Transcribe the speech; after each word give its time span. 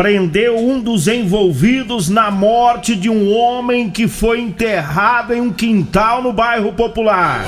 prendeu 0.00 0.56
um 0.56 0.80
dos 0.80 1.06
envolvidos 1.06 2.08
na 2.08 2.30
morte 2.30 2.96
de 2.96 3.10
um 3.10 3.30
homem 3.36 3.90
que 3.90 4.08
foi 4.08 4.40
enterrado 4.40 5.34
em 5.34 5.42
um 5.42 5.52
quintal 5.52 6.22
no 6.22 6.32
bairro 6.32 6.72
Popular. 6.72 7.44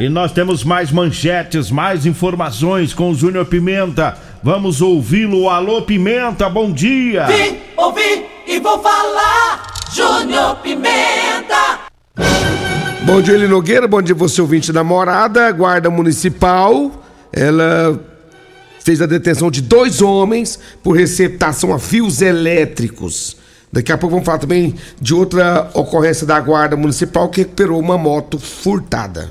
E 0.00 0.08
nós 0.08 0.32
temos 0.32 0.64
mais 0.64 0.90
manchetes, 0.90 1.70
mais 1.70 2.06
informações 2.06 2.92
com 2.92 3.12
o 3.12 3.14
Júnior 3.14 3.46
Pimenta. 3.46 4.16
Vamos 4.42 4.82
ouvi-lo. 4.82 5.48
Alô, 5.48 5.82
Pimenta, 5.82 6.50
bom 6.50 6.72
dia. 6.72 7.26
Vim, 7.26 7.58
ouvi 7.76 8.26
e 8.48 8.58
vou 8.58 8.80
falar. 8.80 9.74
Júnior 9.94 10.56
Pimenta. 10.56 11.78
Bom 13.02 13.22
dia, 13.22 13.34
Eli 13.34 13.46
Nogueira. 13.46 13.86
Bom 13.86 14.02
dia, 14.02 14.16
você 14.16 14.40
ouvinte 14.40 14.72
da 14.72 14.82
morada. 14.82 15.52
Guarda 15.52 15.88
Municipal. 15.88 16.90
Ela 17.32 18.13
fez 18.84 19.00
a 19.00 19.06
detenção 19.06 19.50
de 19.50 19.62
dois 19.62 20.02
homens 20.02 20.60
por 20.82 20.92
receptação 20.92 21.72
a 21.72 21.78
fios 21.78 22.20
elétricos. 22.20 23.34
Daqui 23.72 23.90
a 23.90 23.96
pouco 23.96 24.12
vamos 24.12 24.26
falar 24.26 24.38
também 24.38 24.74
de 25.00 25.14
outra 25.14 25.70
ocorrência 25.72 26.26
da 26.26 26.38
Guarda 26.38 26.76
Municipal 26.76 27.30
que 27.30 27.40
recuperou 27.40 27.80
uma 27.80 27.96
moto 27.96 28.38
furtada. 28.38 29.30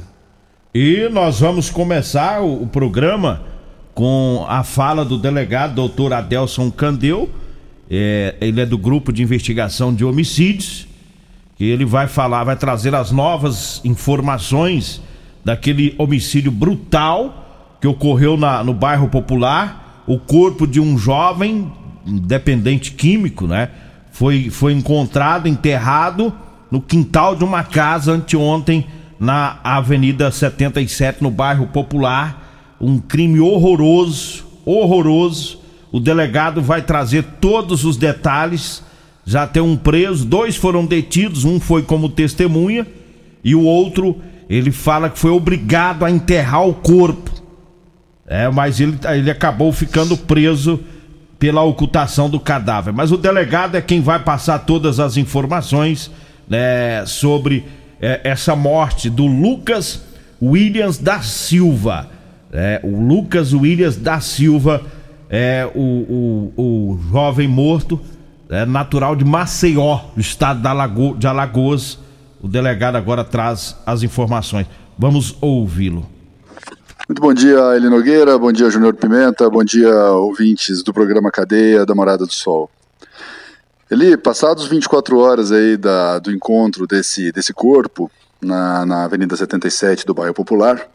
E 0.73 1.07
nós 1.09 1.39
vamos 1.39 1.69
começar 1.69 2.41
o, 2.41 2.65
programa 2.65 3.43
com 3.93 4.43
a 4.49 4.63
fala 4.63 5.05
do 5.05 5.19
delegado 5.19 5.75
doutor 5.75 6.13
Adelson 6.13 6.71
Candeu. 6.71 7.29
É, 7.91 8.33
ele 8.41 8.59
é 8.59 8.65
do 8.65 8.77
grupo 8.77 9.13
de 9.13 9.21
investigação 9.21 9.93
de 9.93 10.03
homicídios. 10.03 10.87
E 11.59 11.69
ele 11.69 11.85
vai 11.85 12.07
falar, 12.07 12.43
vai 12.43 12.55
trazer 12.55 12.95
as 12.95 13.11
novas 13.11 13.81
informações 13.85 14.99
daquele 15.45 15.93
homicídio 15.99 16.51
brutal 16.51 17.42
que 17.83 17.87
ocorreu 17.87 18.37
na, 18.37 18.63
no 18.63 18.73
bairro 18.73 19.09
Popular. 19.09 20.05
O 20.07 20.17
corpo 20.17 20.65
de 20.65 20.79
um 20.79 20.97
jovem 20.97 21.69
dependente 22.05 22.93
químico, 22.93 23.45
né? 23.45 23.71
Foi, 24.09 24.49
foi 24.49 24.71
encontrado 24.71 25.49
enterrado 25.49 26.31
no 26.71 26.79
quintal 26.79 27.35
de 27.35 27.43
uma 27.43 27.61
casa 27.61 28.13
anteontem 28.13 28.87
na 29.19 29.59
Avenida 29.65 30.31
77, 30.31 31.21
no 31.21 31.29
bairro 31.29 31.67
Popular. 31.67 32.77
Um 32.79 32.99
crime 32.99 33.41
horroroso, 33.41 34.45
horroroso. 34.63 35.59
O 35.91 35.99
delegado 35.99 36.61
vai 36.61 36.83
trazer 36.83 37.25
todos 37.41 37.83
os 37.83 37.97
detalhes. 37.97 38.81
Já 39.25 39.45
tem 39.45 39.61
um 39.61 39.75
preso, 39.75 40.23
dois 40.23 40.55
foram 40.55 40.85
detidos, 40.85 41.43
um 41.43 41.59
foi 41.59 41.83
como 41.83 42.07
testemunha 42.07 42.87
e 43.43 43.53
o 43.53 43.63
outro, 43.63 44.21
ele 44.49 44.71
fala 44.71 45.09
que 45.09 45.19
foi 45.19 45.31
obrigado 45.31 46.05
a 46.05 46.11
enterrar 46.11 46.65
o 46.65 46.73
corpo. 46.73 47.32
É, 48.33 48.49
mas 48.49 48.79
ele, 48.79 48.97
ele 49.13 49.29
acabou 49.29 49.71
ficando 49.71 50.17
preso 50.17 50.79
pela 51.37 51.61
ocultação 51.61 52.27
do 52.27 52.39
cadáver. 52.39 52.91
Mas 52.91 53.11
o 53.11 53.17
delegado 53.17 53.75
é 53.75 53.81
quem 53.81 54.01
vai 54.01 54.17
passar 54.17 54.57
todas 54.57 54.99
as 54.99 55.17
informações 55.17 56.09
né, 56.49 57.05
sobre 57.05 57.63
é, 58.01 58.21
essa 58.23 58.55
morte 58.55 59.07
do 59.07 59.27
Lucas 59.27 60.03
Williams 60.41 60.97
da 60.97 61.21
Silva. 61.21 62.09
É, 62.51 62.81
o 62.83 62.99
Lucas 63.07 63.53
Williams 63.53 63.97
da 63.97 64.19
Silva 64.19 64.81
é 65.29 65.69
o, 65.75 65.79
o, 65.79 66.53
o 66.57 66.99
jovem 67.11 67.47
morto, 67.47 68.01
é, 68.49 68.65
natural 68.65 69.15
de 69.15 69.23
Maceió, 69.23 69.99
do 70.15 70.21
estado 70.21 70.59
da 70.59 70.73
Lago, 70.73 71.15
de 71.15 71.27
Alagoas. 71.27 71.99
O 72.41 72.47
delegado 72.47 72.95
agora 72.95 73.23
traz 73.23 73.77
as 73.85 74.01
informações. 74.01 74.65
Vamos 74.97 75.37
ouvi-lo. 75.39 76.09
Muito 77.13 77.21
bom 77.21 77.33
dia, 77.35 77.75
Eli 77.75 77.87
Nogueira, 77.89 78.39
bom 78.39 78.51
dia, 78.51 78.71
Júnior 78.71 78.95
Pimenta, 78.95 79.47
bom 79.47 79.63
dia, 79.63 79.93
ouvintes 80.13 80.81
do 80.81 80.91
programa 80.91 81.29
Cadeia 81.29 81.85
da 81.85 81.93
Morada 81.93 82.25
do 82.25 82.33
Sol. 82.33 82.71
Eli, 83.91 84.17
passados 84.17 84.65
24 84.65 85.19
horas 85.19 85.51
aí 85.51 85.77
da, 85.77 86.17
do 86.17 86.31
encontro 86.31 86.87
desse, 86.87 87.31
desse 87.31 87.53
corpo 87.53 88.09
na, 88.41 88.83
na 88.87 89.03
Avenida 89.03 89.37
77 89.37 90.07
do 90.07 90.15
bairro 90.15 90.33
Popular, 90.33 90.89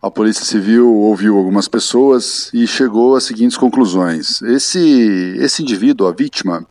a 0.00 0.08
Polícia 0.08 0.44
Civil 0.44 0.88
ouviu 0.88 1.36
algumas 1.36 1.66
pessoas 1.66 2.48
e 2.54 2.64
chegou 2.64 3.16
às 3.16 3.24
seguintes 3.24 3.56
conclusões. 3.56 4.40
Esse, 4.42 5.34
esse 5.40 5.60
indivíduo, 5.60 6.06
a 6.06 6.12
vítima, 6.12 6.64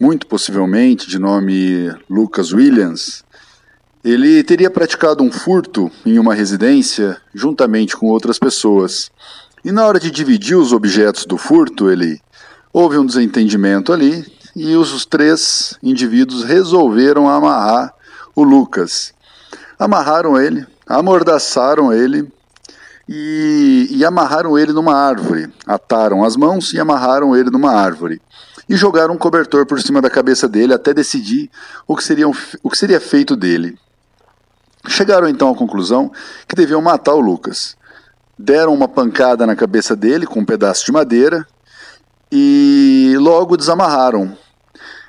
muito 0.00 0.26
possivelmente 0.26 1.08
de 1.08 1.20
nome 1.20 1.94
Lucas 2.10 2.52
Williams, 2.52 3.22
ele 4.02 4.42
teria 4.42 4.70
praticado 4.70 5.22
um 5.22 5.30
furto 5.30 5.90
em 6.06 6.18
uma 6.18 6.34
residência 6.34 7.20
juntamente 7.34 7.96
com 7.96 8.06
outras 8.06 8.38
pessoas. 8.38 9.10
E 9.62 9.70
na 9.70 9.86
hora 9.86 10.00
de 10.00 10.10
dividir 10.10 10.56
os 10.56 10.72
objetos 10.72 11.26
do 11.26 11.36
furto, 11.36 11.90
ele 11.90 12.20
houve 12.72 12.96
um 12.96 13.04
desentendimento 13.04 13.92
ali 13.92 14.24
e 14.56 14.74
os 14.74 15.04
três 15.04 15.76
indivíduos 15.82 16.44
resolveram 16.44 17.28
amarrar 17.28 17.94
o 18.34 18.42
Lucas. 18.42 19.12
Amarraram 19.78 20.40
ele, 20.40 20.66
amordaçaram 20.86 21.92
ele 21.92 22.26
e, 23.08 23.88
e, 23.90 24.04
amarraram 24.04 24.58
ele 24.58 24.72
numa 24.72 24.94
árvore. 24.94 25.52
Ataram 25.66 26.24
as 26.24 26.36
mãos 26.36 26.72
e 26.72 26.80
amarraram 26.80 27.36
ele 27.36 27.50
numa 27.50 27.72
árvore. 27.72 28.20
E 28.68 28.76
jogaram 28.76 29.14
um 29.14 29.18
cobertor 29.18 29.66
por 29.66 29.80
cima 29.80 30.00
da 30.00 30.08
cabeça 30.08 30.48
dele 30.48 30.72
até 30.72 30.94
decidir 30.94 31.50
o 31.86 31.96
que 31.96 32.04
seria, 32.04 32.28
o 32.28 32.70
que 32.70 32.78
seria 32.78 33.00
feito 33.00 33.36
dele. 33.36 33.76
Chegaram 34.88 35.28
então 35.28 35.50
à 35.50 35.54
conclusão 35.54 36.10
que 36.48 36.56
deviam 36.56 36.80
matar 36.80 37.14
o 37.14 37.20
Lucas. 37.20 37.76
Deram 38.38 38.72
uma 38.72 38.88
pancada 38.88 39.46
na 39.46 39.54
cabeça 39.54 39.94
dele 39.94 40.26
com 40.26 40.40
um 40.40 40.44
pedaço 40.44 40.86
de 40.86 40.92
madeira 40.92 41.46
e 42.32 43.14
logo 43.18 43.56
desamarraram. 43.56 44.36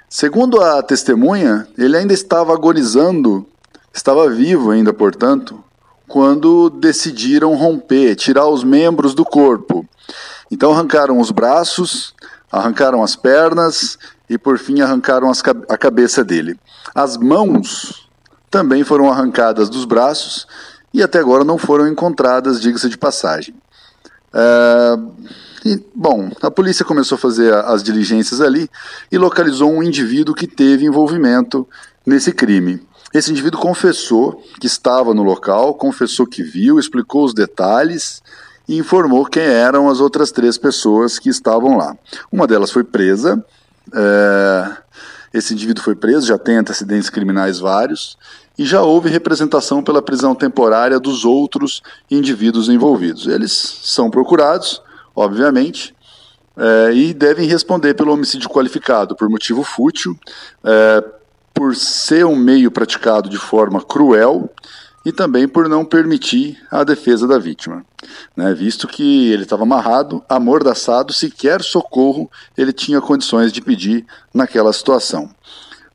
Segundo 0.10 0.62
a 0.62 0.84
testemunha, 0.84 1.66
ele 1.78 1.95
ainda 1.95 2.13
estava 2.13 2.54
agonizando, 2.54 3.48
estava 3.94 4.30
vivo 4.30 4.72
ainda, 4.72 4.94
portanto, 4.94 5.63
quando 6.06 6.69
decidiram 6.69 7.56
romper, 7.56 8.16
tirar 8.16 8.48
os 8.48 8.62
membros 8.66 9.13
do 9.13 9.24
corpo. 9.24 9.88
Então 10.51 10.74
arrancaram 10.74 11.18
os 11.18 11.31
braços, 11.31 12.13
arrancaram 12.51 13.01
as 13.01 13.16
pernas 13.16 13.98
e 14.30 14.38
por 14.38 14.57
fim 14.57 14.81
arrancaram 14.81 15.30
as, 15.30 15.42
a 15.69 15.78
cabeça 15.78 16.25
dele. 16.25 16.60
As 16.94 17.16
mãos 17.16 18.11
também 18.51 18.83
foram 18.83 19.09
arrancadas 19.09 19.69
dos 19.69 19.86
braços 19.86 20.45
e 20.94 21.01
até 21.01 21.19
agora 21.19 21.45
não 21.45 21.57
foram 21.57 21.88
encontradas, 21.88 22.62
diga-se 22.62 22.89
de 22.89 22.98
passagem. 22.98 23.56
É, 24.33 24.98
e, 25.65 25.81
bom, 25.95 26.30
a 26.42 26.51
polícia 26.51 26.83
começou 26.83 27.15
a 27.15 27.19
fazer 27.19 27.53
as 27.53 27.81
diligências 27.81 28.42
ali 28.42 28.69
e 29.09 29.18
localizou 29.18 29.71
um 29.71 29.81
indivíduo 29.81 30.36
que 30.36 30.48
teve 30.48 30.86
envolvimento 30.86 31.68
nesse 32.06 32.33
crime. 32.33 32.86
Esse 33.13 33.31
indivíduo 33.31 33.59
confessou 33.59 34.44
que 34.59 34.68
estava 34.68 35.13
no 35.13 35.24
local, 35.24 35.74
confessou 35.75 36.25
que 36.27 36.44
viu, 36.44 36.77
explicou 36.77 37.24
os 37.24 37.33
detalhes 37.33 38.21
e 38.68 38.77
informou 38.77 39.25
quem 39.25 39.44
eram 39.44 39.89
as 39.89 40.00
outras 40.00 40.31
três 40.31 40.57
pessoas 40.57 41.19
que 41.19 41.30
estavam 41.30 41.77
lá. 41.77 41.95
Uma 42.31 42.47
delas 42.47 42.71
foi 42.71 42.83
presa. 42.83 43.44
É, 43.94 44.77
esse 45.33 45.54
indivíduo 45.54 45.83
foi 45.83 45.95
preso, 45.95 46.27
já 46.27 46.38
tem 46.38 46.57
antecedentes 46.57 47.09
criminais 47.09 47.59
vários, 47.59 48.18
e 48.57 48.65
já 48.65 48.81
houve 48.81 49.09
representação 49.09 49.81
pela 49.81 50.01
prisão 50.01 50.36
temporária 50.36 51.00
dos 51.00 51.25
outros 51.25 51.81
indivíduos 52.09 52.69
envolvidos. 52.69 53.27
Eles 53.27 53.51
são 53.51 54.09
procurados, 54.09 54.81
obviamente, 55.15 55.95
é, 56.57 56.94
e 56.94 57.13
devem 57.13 57.48
responder 57.48 57.94
pelo 57.94 58.12
homicídio 58.13 58.50
qualificado 58.50 59.15
por 59.15 59.30
motivo 59.30 59.63
fútil, 59.63 60.18
é, 60.63 61.03
por 61.53 61.75
ser 61.75 62.25
um 62.25 62.36
meio 62.36 62.69
praticado 62.69 63.30
de 63.30 63.38
forma 63.38 63.81
cruel 63.81 64.50
e 65.06 65.12
também 65.12 65.47
por 65.47 65.68
não 65.68 65.83
permitir 65.83 66.57
a 66.69 66.83
defesa 66.83 67.27
da 67.27 67.39
vítima, 67.39 67.83
né, 68.36 68.54
visto 68.54 68.88
que 68.88 69.31
ele 69.31 69.44
estava 69.44 69.63
amarrado, 69.63 70.24
amordaçado, 70.30 71.12
sequer 71.12 71.62
socorro 71.63 72.30
ele 72.56 72.71
tinha 72.71 73.01
condições 73.01 73.51
de 73.51 73.62
pedir 73.62 74.06
naquela 74.33 74.71
situação. 74.71 75.30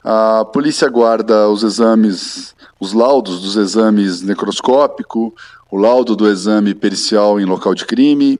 A 0.08 0.44
polícia 0.44 0.88
guarda 0.88 1.48
os 1.48 1.64
exames, 1.64 2.54
os 2.78 2.92
laudos 2.92 3.40
dos 3.40 3.56
exames 3.56 4.22
necroscópico, 4.22 5.34
o 5.68 5.76
laudo 5.76 6.14
do 6.14 6.30
exame 6.30 6.76
pericial 6.76 7.40
em 7.40 7.44
local 7.44 7.74
de 7.74 7.84
crime, 7.84 8.38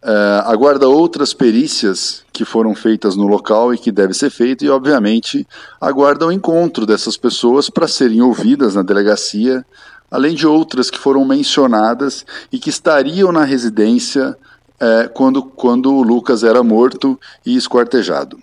Uh, 0.00 0.46
aguarda 0.46 0.88
outras 0.88 1.34
perícias 1.34 2.22
que 2.32 2.44
foram 2.44 2.72
feitas 2.72 3.16
no 3.16 3.26
local 3.26 3.74
e 3.74 3.78
que 3.78 3.90
deve 3.90 4.14
ser 4.14 4.30
feito 4.30 4.64
e, 4.64 4.70
obviamente, 4.70 5.44
aguarda 5.80 6.24
o 6.24 6.30
encontro 6.30 6.86
dessas 6.86 7.16
pessoas 7.16 7.68
para 7.68 7.88
serem 7.88 8.22
ouvidas 8.22 8.76
na 8.76 8.82
delegacia, 8.82 9.66
além 10.08 10.36
de 10.36 10.46
outras 10.46 10.88
que 10.88 11.00
foram 11.00 11.24
mencionadas 11.24 12.24
e 12.52 12.60
que 12.60 12.70
estariam 12.70 13.32
na 13.32 13.42
residência 13.42 14.36
uh, 14.80 15.12
quando, 15.12 15.42
quando 15.42 15.92
o 15.92 16.02
Lucas 16.02 16.44
era 16.44 16.62
morto 16.62 17.18
e 17.44 17.56
esquartejado. 17.56 18.38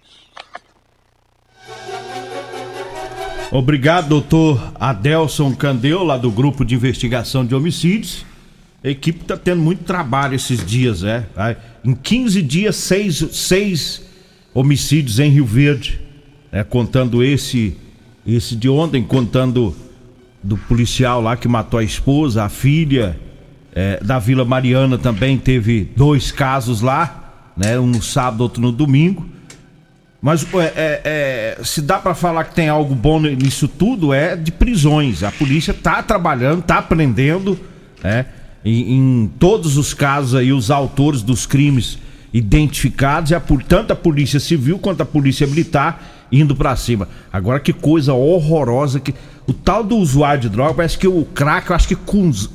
Obrigado, 3.57 4.09
doutor 4.09 4.73
Adelson 4.77 5.55
Candeu, 5.55 6.03
lá 6.03 6.17
do 6.17 6.29
Grupo 6.29 6.65
de 6.65 6.75
Investigação 6.75 7.45
de 7.45 7.55
Homicídios. 7.55 8.25
A 8.83 8.89
equipe 8.89 9.21
está 9.21 9.37
tendo 9.37 9.61
muito 9.61 9.85
trabalho 9.85 10.35
esses 10.35 10.63
dias, 10.65 11.05
é. 11.05 11.25
Em 11.81 11.95
15 11.95 12.41
dias, 12.41 12.75
seis, 12.75 13.15
seis 13.31 14.01
homicídios 14.53 15.19
em 15.19 15.29
Rio 15.29 15.45
Verde. 15.45 16.01
Né? 16.51 16.65
Contando 16.65 17.23
esse, 17.23 17.77
esse 18.27 18.57
de 18.57 18.67
ontem, 18.67 19.01
contando 19.01 19.73
do 20.43 20.57
policial 20.57 21.21
lá 21.21 21.37
que 21.37 21.47
matou 21.47 21.79
a 21.79 21.83
esposa, 21.83 22.43
a 22.43 22.49
filha. 22.49 23.17
É, 23.73 24.03
da 24.03 24.19
Vila 24.19 24.43
Mariana 24.43 24.97
também 24.97 25.37
teve 25.37 25.89
dois 25.95 26.29
casos 26.29 26.81
lá, 26.81 27.51
né? 27.55 27.79
Um 27.79 27.87
no 27.87 28.03
sábado, 28.03 28.41
outro 28.41 28.61
no 28.61 28.73
domingo. 28.73 29.25
Mas 30.25 30.43
é, 30.55 30.57
é, 30.57 31.01
é 31.59 31.63
se 31.63 31.83
dá 31.83 31.99
para 31.99 32.15
falar 32.15 32.45
que 32.45 32.55
tem 32.55 32.67
algo 32.67 32.95
bom 32.95 33.19
nisso 33.19 33.67
tudo, 33.67 34.11
é 34.11 34.35
de 34.35 34.51
prisões. 34.51 35.21
A 35.21 35.31
polícia 35.31 35.71
tá 35.71 36.01
trabalhando, 36.01 36.63
tá 36.63 36.79
aprendendo, 36.79 37.59
né? 38.03 38.25
em, 38.65 38.95
em 38.95 39.27
todos 39.37 39.77
os 39.77 39.93
casos 39.93 40.33
aí 40.33 40.51
os 40.51 40.71
autores 40.71 41.21
dos 41.21 41.45
crimes 41.45 41.99
identificados 42.33 43.29
e 43.29 43.35
a, 43.35 43.43
tanto 43.67 43.93
a 43.93 43.95
polícia 43.95 44.39
civil 44.39 44.79
quanto 44.79 45.01
a 45.01 45.05
polícia 45.05 45.45
militar 45.45 46.03
indo 46.31 46.55
para 46.55 46.75
cima. 46.75 47.07
Agora 47.31 47.59
que 47.59 47.71
coisa 47.71 48.11
horrorosa 48.15 48.99
que 48.99 49.13
o 49.45 49.53
tal 49.53 49.83
do 49.83 49.95
usuário 49.95 50.41
de 50.41 50.49
droga 50.49 50.73
parece 50.73 50.97
que 50.97 51.07
o 51.07 51.23
crack 51.35 51.69
eu 51.69 51.75
acho 51.75 51.87
que 51.87 51.95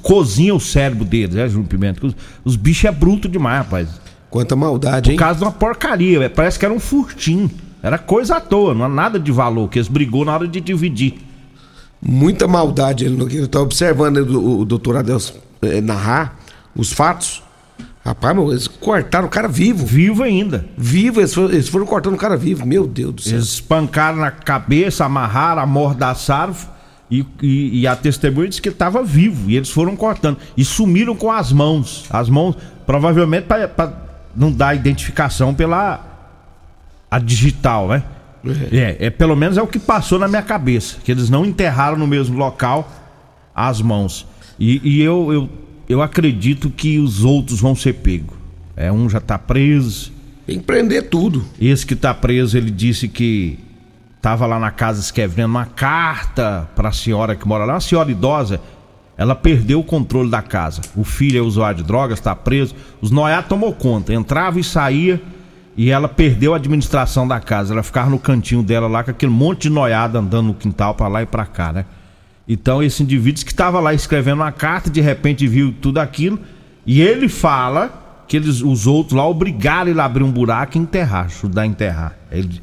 cozinha 0.02 0.56
o 0.56 0.58
cérebro 0.58 1.04
dele, 1.04 1.36
né, 1.36 1.48
Júnior 1.48 1.68
Pimenta? 1.68 2.04
Os, 2.04 2.16
os 2.44 2.56
bichos 2.56 2.86
é 2.86 2.90
bruto 2.90 3.28
demais, 3.28 3.58
rapaz. 3.58 4.09
Quanta 4.30 4.54
maldade, 4.54 5.10
hein? 5.10 5.16
Por 5.16 5.24
causa 5.24 5.38
de 5.38 5.44
uma 5.44 5.52
porcaria, 5.52 6.30
parece 6.30 6.58
que 6.58 6.64
era 6.64 6.72
um 6.72 6.80
furtim. 6.80 7.50
Era 7.82 7.98
coisa 7.98 8.36
à 8.36 8.40
toa, 8.40 8.74
não 8.74 8.84
há 8.84 8.88
nada 8.88 9.18
de 9.18 9.32
valor, 9.32 9.68
que 9.68 9.78
eles 9.78 9.88
brigou 9.88 10.24
na 10.24 10.34
hora 10.34 10.46
de 10.46 10.60
dividir. 10.60 11.14
Muita 12.00 12.46
maldade, 12.46 13.04
ele 13.04 13.16
não 13.16 13.46
tá 13.46 13.60
observando 13.60 14.18
o, 14.18 14.60
o 14.60 14.64
doutor 14.64 14.96
Adelson 14.96 15.34
é, 15.62 15.80
narrar 15.80 16.38
os 16.74 16.92
fatos. 16.92 17.42
Rapaz, 18.04 18.34
meu, 18.34 18.50
eles 18.50 18.66
cortaram 18.66 19.26
o 19.26 19.30
cara 19.30 19.46
vivo. 19.46 19.84
Vivo 19.84 20.22
ainda. 20.22 20.64
Vivo, 20.76 21.20
eles 21.20 21.34
foram, 21.34 21.50
eles 21.50 21.68
foram 21.68 21.84
cortando 21.84 22.14
o 22.14 22.18
cara 22.18 22.36
vivo. 22.36 22.64
Meu 22.66 22.86
Deus 22.86 23.14
do 23.14 23.22
céu. 23.22 23.34
Eles 23.34 23.44
espancaram 23.46 24.18
na 24.18 24.30
cabeça, 24.30 25.04
amarraram, 25.04 25.60
amordaçaram. 25.60 26.54
E, 27.10 27.26
e, 27.42 27.80
e 27.80 27.86
a 27.86 27.94
testemunha 27.94 28.48
disse 28.48 28.62
que 28.62 28.70
estava 28.70 29.02
vivo. 29.02 29.50
E 29.50 29.56
eles 29.56 29.68
foram 29.68 29.94
cortando. 29.96 30.38
E 30.56 30.64
sumiram 30.64 31.14
com 31.14 31.30
as 31.30 31.52
mãos. 31.52 32.06
As 32.08 32.30
mãos, 32.30 32.56
provavelmente 32.86 33.44
para 33.44 34.09
não 34.34 34.52
dar 34.52 34.74
identificação 34.74 35.54
pela 35.54 36.06
a 37.10 37.18
digital, 37.18 37.88
né? 37.88 38.02
É. 38.72 38.76
é, 38.76 38.96
é, 39.06 39.10
pelo 39.10 39.36
menos 39.36 39.58
é 39.58 39.62
o 39.62 39.66
que 39.66 39.78
passou 39.78 40.18
na 40.18 40.28
minha 40.28 40.42
cabeça. 40.42 40.96
Que 41.04 41.10
eles 41.10 41.28
não 41.28 41.44
enterraram 41.44 41.98
no 41.98 42.06
mesmo 42.06 42.38
local 42.38 42.90
as 43.54 43.82
mãos. 43.82 44.26
E, 44.58 44.80
e 44.82 45.02
eu, 45.02 45.32
eu, 45.32 45.50
eu 45.88 46.02
acredito 46.02 46.70
que 46.70 46.98
os 46.98 47.24
outros 47.24 47.60
vão 47.60 47.74
ser 47.74 47.94
pegos. 47.94 48.36
É, 48.76 48.90
um 48.90 49.08
já 49.08 49.18
está 49.18 49.38
preso. 49.38 50.12
Tem 50.46 50.58
que 50.58 50.64
prender 50.64 51.08
tudo. 51.08 51.44
Esse 51.60 51.84
que 51.84 51.94
está 51.94 52.14
preso, 52.14 52.56
ele 52.56 52.70
disse 52.70 53.08
que 53.08 53.58
estava 54.16 54.46
lá 54.46 54.58
na 54.58 54.70
casa 54.70 55.00
escrevendo 55.00 55.50
uma 55.50 55.66
carta 55.66 56.68
para 56.74 56.88
a 56.90 56.92
senhora 56.92 57.34
que 57.34 57.46
mora 57.46 57.64
lá, 57.64 57.74
uma 57.74 57.80
senhora 57.80 58.10
idosa. 58.10 58.60
Ela 59.20 59.34
perdeu 59.34 59.80
o 59.80 59.84
controle 59.84 60.30
da 60.30 60.40
casa. 60.40 60.80
O 60.96 61.04
filho 61.04 61.38
é 61.38 61.42
usuário 61.42 61.76
de 61.76 61.82
drogas, 61.82 62.18
está 62.18 62.34
preso. 62.34 62.74
Os 63.02 63.10
noiados 63.10 63.50
tomou 63.50 63.70
conta, 63.70 64.14
entrava 64.14 64.58
e 64.58 64.64
saía 64.64 65.20
e 65.76 65.90
ela 65.90 66.08
perdeu 66.08 66.54
a 66.54 66.56
administração 66.56 67.28
da 67.28 67.38
casa. 67.38 67.74
Ela 67.74 67.82
ficava 67.82 68.08
no 68.08 68.18
cantinho 68.18 68.62
dela 68.62 68.88
lá 68.88 69.04
com 69.04 69.10
aquele 69.10 69.30
monte 69.30 69.64
de 69.64 69.70
noiada 69.70 70.18
andando 70.18 70.46
no 70.46 70.54
quintal 70.54 70.94
para 70.94 71.06
lá 71.06 71.22
e 71.22 71.26
para 71.26 71.44
cá, 71.44 71.70
né? 71.70 71.84
Então, 72.48 72.82
esse 72.82 73.02
indivíduo 73.02 73.44
que 73.44 73.50
estava 73.50 73.78
lá 73.78 73.92
escrevendo 73.92 74.36
uma 74.36 74.52
carta, 74.52 74.88
de 74.88 75.02
repente 75.02 75.46
viu 75.46 75.74
tudo 75.82 75.98
aquilo, 75.98 76.40
e 76.86 77.02
ele 77.02 77.28
fala 77.28 78.24
que 78.26 78.38
eles, 78.38 78.62
os 78.62 78.86
outros 78.86 79.14
lá 79.14 79.28
obrigaram 79.28 79.90
ele 79.90 80.00
a 80.00 80.06
abrir 80.06 80.22
um 80.22 80.32
buraco 80.32 80.78
e 80.78 80.80
enterrar, 80.80 81.26
ajudar 81.26 81.62
a 81.62 81.66
enterrar. 81.66 82.16
Ele, 82.32 82.58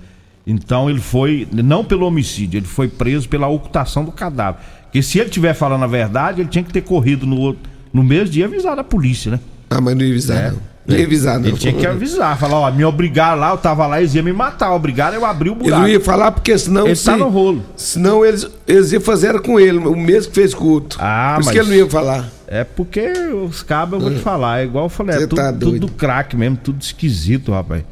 então 0.49 0.89
ele 0.89 1.01
foi, 1.01 1.45
não 1.51 1.83
pelo 1.83 2.05
homicídio, 2.05 2.57
ele 2.57 2.65
foi 2.65 2.88
preso 2.88 3.27
pela 3.27 3.47
ocultação 3.47 4.05
do 4.05 4.13
cadáver. 4.13 4.61
Porque 4.83 5.03
se 5.03 5.19
ele 5.19 5.27
estiver 5.27 5.53
falando 5.53 5.83
a 5.83 5.88
verdade, 5.88 6.39
ele 6.39 6.47
tinha 6.47 6.63
que 6.63 6.71
ter 6.71 6.81
corrido 6.81 7.25
no, 7.25 7.53
no 7.91 8.01
mesmo 8.01 8.29
dia 8.29 8.44
e 8.44 8.47
avisado 8.47 8.79
a 8.79 8.83
polícia, 8.83 9.31
né? 9.31 9.39
Ah, 9.69 9.81
mas 9.81 9.94
não 9.94 10.03
ia 10.03 10.11
avisar, 10.11 10.38
é. 10.38 10.51
não. 10.51 10.95
Ia 10.97 11.05
avisar, 11.05 11.38
não. 11.38 11.49
Ele 11.49 11.57
tinha 11.57 11.73
que 11.73 11.85
avisar, 11.85 12.39
falar, 12.39 12.59
ó, 12.59 12.71
me 12.71 12.85
obrigaram 12.85 13.42
lá, 13.42 13.51
eu 13.51 13.57
tava 13.57 13.85
lá, 13.85 13.99
eles 13.99 14.16
iam 14.16 14.23
me 14.23 14.31
matar, 14.31 14.73
obrigaram 14.73 15.18
eu 15.18 15.25
abri 15.25 15.49
o 15.49 15.56
buraco. 15.56 15.81
Ele 15.81 15.81
não 15.81 15.89
ia 15.89 15.99
falar 15.99 16.31
porque 16.31 16.57
senão... 16.57 16.85
Ele 16.85 16.95
se, 16.95 17.04
tá 17.04 17.18
no 17.18 17.27
rolo. 17.27 17.61
Senão 17.75 18.25
eles, 18.25 18.47
eles 18.66 18.94
iam 18.94 19.01
fazer 19.01 19.42
com 19.42 19.59
ele, 19.59 19.80
o 19.80 19.97
mesmo 19.97 20.30
que 20.30 20.35
fez 20.35 20.54
culto. 20.54 20.97
Ah, 20.97 21.33
Por 21.35 21.42
isso 21.42 21.51
que 21.51 21.59
ele 21.59 21.68
não 21.68 21.75
ia 21.75 21.89
falar. 21.89 22.30
É 22.47 22.63
porque 22.63 23.11
os 23.45 23.61
cabos, 23.63 23.95
eu 23.95 23.99
vou 23.99 24.11
te 24.11 24.19
hum. 24.19 24.23
falar, 24.23 24.61
é 24.61 24.63
igual 24.63 24.85
eu 24.85 24.89
falei, 24.89 25.18
é 25.18 25.27
tudo, 25.27 25.35
tá 25.35 25.51
tudo 25.51 25.89
craque 25.89 26.37
mesmo, 26.37 26.56
tudo 26.56 26.81
esquisito, 26.81 27.51
rapaz. 27.51 27.83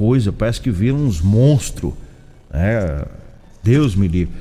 Coisa, 0.00 0.32
parece 0.32 0.62
que 0.62 0.70
viram 0.70 0.96
uns 0.96 1.20
monstros. 1.20 1.92
É, 2.50 3.04
Deus 3.62 3.94
me 3.94 4.08
livre. 4.08 4.32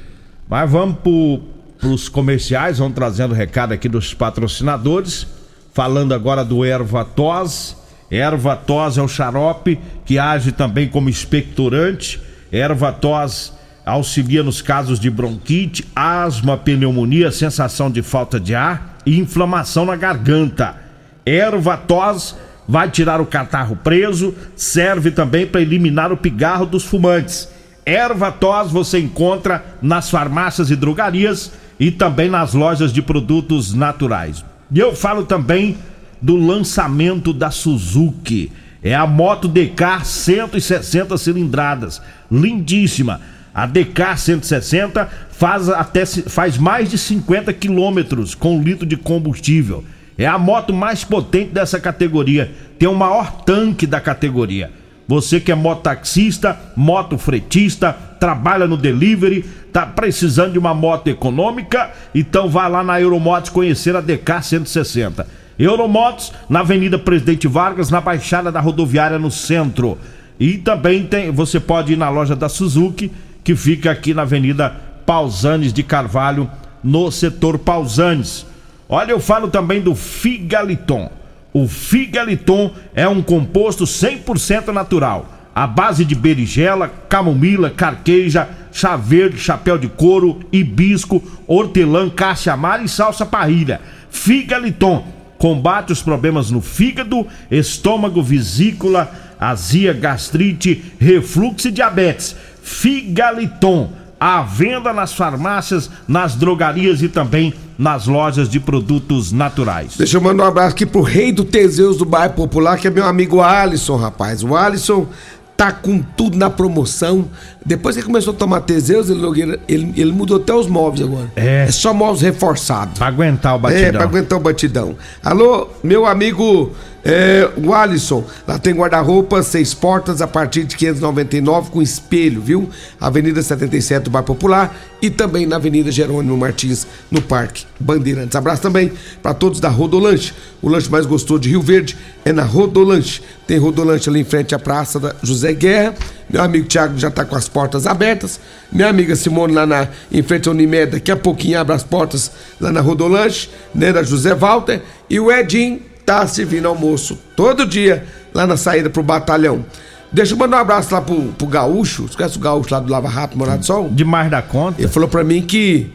Mas 0.47 0.71
vamos 0.71 0.99
pro, 0.99 1.41
pros 1.77 2.07
comerciais, 2.07 2.77
vamos 2.77 2.95
trazendo 2.95 3.33
recado 3.33 3.73
aqui 3.73 3.89
dos 3.89 4.13
patrocinadores. 4.13 5.27
Falando 5.73 6.13
agora 6.13 6.45
do 6.45 6.63
erva 6.63 7.03
tos. 7.03 7.75
Erva 8.09 8.55
tos 8.55 8.97
é 8.97 9.01
o 9.01 9.07
xarope 9.09 9.77
que 10.05 10.17
age 10.17 10.53
também 10.53 10.87
como 10.87 11.09
expectorante. 11.09 12.21
Erva 12.49 12.93
tos 12.93 13.51
auxilia 13.85 14.41
nos 14.41 14.61
casos 14.61 14.97
de 14.97 15.09
bronquite, 15.09 15.85
asma, 15.93 16.55
pneumonia, 16.55 17.33
sensação 17.33 17.91
de 17.91 18.01
falta 18.01 18.39
de 18.39 18.55
ar 18.55 18.97
e 19.05 19.19
inflamação 19.19 19.85
na 19.85 19.97
garganta. 19.97 20.77
Erva 21.25 21.75
tos 21.75 22.37
vai 22.69 22.87
tirar 22.87 23.19
o 23.19 23.25
catarro 23.25 23.75
preso, 23.75 24.35
serve 24.55 25.09
também 25.09 25.47
para 25.47 25.59
eliminar 25.59 26.11
o 26.13 26.17
pigarro 26.17 26.67
dos 26.67 26.85
fumantes. 26.85 27.49
Erva 27.83 28.31
tos 28.31 28.71
você 28.71 28.99
encontra 28.99 29.65
nas 29.81 30.11
farmácias 30.11 30.69
e 30.69 30.75
drogarias 30.75 31.51
e 31.79 31.89
também 31.89 32.29
nas 32.29 32.53
lojas 32.53 32.93
de 32.93 33.01
produtos 33.01 33.73
naturais. 33.73 34.45
E 34.71 34.77
eu 34.77 34.95
falo 34.95 35.25
também 35.25 35.77
do 36.21 36.35
lançamento 36.35 37.33
da 37.33 37.49
Suzuki. 37.49 38.51
É 38.83 38.93
a 38.93 39.07
moto 39.07 39.47
DK 39.47 40.05
160 40.05 41.17
cilindradas, 41.17 41.99
lindíssima. 42.31 43.19
A 43.51 43.65
DK 43.65 44.15
160 44.15 45.09
faz 45.31 45.69
até 45.69 46.05
faz 46.05 46.55
mais 46.55 46.87
de 46.87 46.99
50 46.99 47.51
quilômetros 47.51 48.35
com 48.35 48.61
litro 48.61 48.85
de 48.85 48.95
combustível. 48.95 49.83
É 50.19 50.27
a 50.27 50.37
moto 50.37 50.73
mais 50.73 51.05
potente 51.05 51.51
dessa 51.51 51.79
categoria. 51.79 52.51
Tem 52.77 52.89
o 52.89 52.93
maior 52.93 53.31
tanque 53.43 53.87
da 53.87 54.01
categoria. 54.01 54.69
Você 55.07 55.39
que 55.39 55.49
é 55.49 55.55
mototaxista, 55.55 56.59
motofretista, 56.75 57.93
trabalha 58.19 58.67
no 58.67 58.75
delivery, 58.75 59.43
tá 59.71 59.85
precisando 59.85 60.51
de 60.51 60.59
uma 60.59 60.73
moto 60.73 61.07
econômica, 61.07 61.89
então 62.13 62.49
vá 62.49 62.67
lá 62.67 62.83
na 62.83 62.99
Euromotos 62.99 63.49
conhecer 63.49 63.95
a 63.95 64.01
DK 64.01 64.43
160. 64.43 65.25
Euromotos, 65.57 66.33
na 66.49 66.59
Avenida 66.59 66.99
Presidente 66.99 67.47
Vargas, 67.47 67.89
na 67.89 68.01
Baixada 68.01 68.51
da 68.51 68.59
Rodoviária, 68.59 69.17
no 69.17 69.31
centro. 69.31 69.97
E 70.39 70.57
também 70.57 71.05
tem, 71.05 71.31
você 71.31 71.59
pode 71.59 71.93
ir 71.93 71.97
na 71.97 72.09
loja 72.09 72.35
da 72.35 72.49
Suzuki, 72.49 73.11
que 73.43 73.55
fica 73.55 73.89
aqui 73.89 74.13
na 74.13 74.23
Avenida 74.23 74.75
Pausanes 75.05 75.71
de 75.71 75.81
Carvalho, 75.81 76.49
no 76.83 77.09
setor 77.09 77.57
Pausanes. 77.57 78.45
Olha, 78.91 79.11
eu 79.11 79.19
falo 79.19 79.49
também 79.49 79.79
do 79.79 79.93
Figaliton. 79.93 81.11
O 81.53 81.67
Figaliton 81.67 82.71
é 82.95 83.07
um 83.07 83.21
composto 83.21 83.83
100% 83.83 84.69
natural, 84.69 85.31
à 85.53 85.67
base 85.67 86.03
de 86.03 86.15
berigela, 86.15 86.91
camomila, 87.07 87.69
carqueja, 87.69 88.49
chá 88.71 88.95
verde, 88.95 89.37
chapéu 89.37 89.77
de 89.77 89.87
couro, 89.87 90.39
hibisco, 90.51 91.21
hortelã, 91.45 92.09
caça-amara 92.09 92.81
e 92.81 92.89
salsa 92.89 93.27
parrilha. 93.27 93.79
Figaliton 94.09 95.05
combate 95.37 95.93
os 95.93 96.01
problemas 96.01 96.49
no 96.49 96.59
fígado, 96.59 97.27
estômago, 97.49 98.23
vesícula, 98.23 99.11
azia, 99.39 99.93
gastrite, 99.93 100.83
refluxo 100.99 101.67
e 101.67 101.71
diabetes. 101.71 102.35
Figaliton, 102.63 103.91
à 104.19 104.41
venda 104.41 104.91
nas 104.91 105.13
farmácias, 105.13 105.89
nas 106.07 106.35
drogarias 106.35 107.01
e 107.01 107.07
também 107.07 107.53
nas 107.77 108.07
lojas 108.07 108.49
de 108.49 108.59
produtos 108.59 109.31
naturais. 109.31 109.95
Deixa 109.97 110.17
eu 110.17 110.21
mandar 110.21 110.43
um 110.43 110.47
abraço 110.47 110.71
aqui 110.71 110.85
pro 110.85 111.01
rei 111.01 111.31
do 111.31 111.45
Teseus 111.45 111.97
do 111.97 112.05
bairro 112.05 112.33
Popular, 112.33 112.77
que 112.77 112.87
é 112.87 112.91
meu 112.91 113.05
amigo 113.05 113.39
Alisson, 113.39 113.95
rapaz. 113.95 114.43
O 114.43 114.55
Alisson 114.55 115.07
tá 115.55 115.73
com 115.73 116.01
tudo 116.01 116.37
na 116.37 116.49
promoção. 116.49 117.25
Depois 117.65 117.95
que 117.95 118.01
começou 118.01 118.33
a 118.33 118.35
tomar 118.35 118.61
Teseus, 118.61 119.09
ele, 119.09 119.59
ele, 119.67 119.93
ele 119.97 120.11
mudou 120.13 120.37
até 120.37 120.53
os 120.53 120.67
móveis 120.67 121.05
agora. 121.05 121.31
É. 121.35 121.65
É 121.67 121.71
só 121.71 121.93
móveis 121.93 122.21
reforçados. 122.21 122.97
Pra 122.97 123.07
aguentar 123.07 123.55
o 123.55 123.59
batidão. 123.59 123.87
É, 123.87 123.91
pra 123.91 124.03
aguentar 124.03 124.39
o 124.39 124.41
batidão. 124.41 124.95
Alô, 125.23 125.67
meu 125.83 126.05
amigo 126.05 126.71
é, 127.03 127.49
o 127.55 127.73
Alisson, 127.73 128.25
lá 128.45 128.59
tem 128.59 128.73
guarda-roupa, 128.73 129.41
seis 129.41 129.73
portas 129.73 130.21
a 130.21 130.27
partir 130.27 130.65
de 130.65 130.75
599 130.75 131.71
com 131.71 131.81
espelho, 131.81 132.41
viu? 132.41 132.69
Avenida 132.99 133.41
77 133.41 134.03
do 134.03 134.09
Bar 134.09 134.23
Popular 134.23 134.75
e 135.01 135.09
também 135.09 135.45
na 135.45 135.55
Avenida 135.55 135.91
Jerônimo 135.91 136.35
Martins, 136.35 136.85
no 137.09 137.21
Parque 137.21 137.65
Bandeirantes. 137.79 138.35
Abraço 138.35 138.61
também 138.61 138.91
para 139.23 139.33
todos 139.33 139.61
da 139.61 139.69
Rodolanche. 139.69 140.33
O 140.61 140.67
lanche 140.67 140.89
mais 140.89 141.05
gostoso 141.05 141.39
de 141.39 141.49
Rio 141.49 141.61
Verde 141.61 141.97
é 142.25 142.33
na 142.33 142.43
Rodolanche. 142.43 143.21
Tem 143.47 143.57
Rodolanche 143.57 144.09
ali 144.09 144.19
em 144.19 144.25
frente 144.25 144.53
à 144.53 144.59
Praça 144.59 144.99
da 144.99 145.15
José 145.23 145.53
Guerra. 145.53 145.95
Meu 146.29 146.43
amigo 146.43 146.67
Thiago 146.67 146.97
já 146.97 147.09
tá 147.09 147.23
com 147.23 147.35
as 147.35 147.47
portas 147.47 147.87
abertas. 147.87 148.41
Minha 148.69 148.89
amiga 148.89 149.15
Simone 149.15 149.53
lá 149.53 149.65
na, 149.65 149.87
em 150.11 150.21
frente 150.21 150.49
à 150.49 150.51
Unimed, 150.51 150.91
daqui 150.91 151.11
a 151.11 151.15
pouquinho 151.15 151.59
abre 151.59 151.73
as 151.73 151.83
portas 151.83 152.29
lá 152.59 152.71
na 152.73 152.81
Rodolanche, 152.81 153.49
né, 153.73 153.93
da 153.93 154.03
José 154.03 154.35
Walter. 154.35 154.81
E 155.09 155.17
o 155.17 155.31
Edinho 155.31 155.88
tá 156.09 156.25
servindo 156.27 156.67
almoço 156.67 157.17
todo 157.35 157.65
dia 157.67 158.03
lá 158.33 158.47
na 158.47 158.57
saída 158.57 158.89
pro 158.89 159.03
batalhão. 159.03 159.63
Deixa 160.11 160.33
eu 160.33 160.37
mandar 160.37 160.57
um 160.57 160.61
abraço 160.61 160.91
lá 160.93 161.01
pro, 161.01 161.21
pro 161.37 161.45
Gaúcho. 161.45 162.07
Você 162.07 162.15
conhece 162.17 162.37
o 162.37 162.39
Gaúcho 162.41 162.73
lá 162.73 162.79
do 162.79 162.91
Lava 162.91 163.07
Rápido, 163.07 163.37
Morado 163.37 163.59
do 163.59 163.65
Sol? 163.65 163.89
Demais 163.91 164.31
da 164.31 164.41
conta. 164.41 164.81
Ele 164.81 164.87
falou 164.87 165.07
pra 165.07 165.23
mim 165.23 165.41
que 165.43 165.91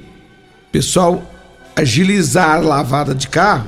pessoal 0.70 1.28
agilizar 1.74 2.50
a 2.50 2.58
lavada 2.58 3.12
de 3.14 3.26
carro, 3.28 3.66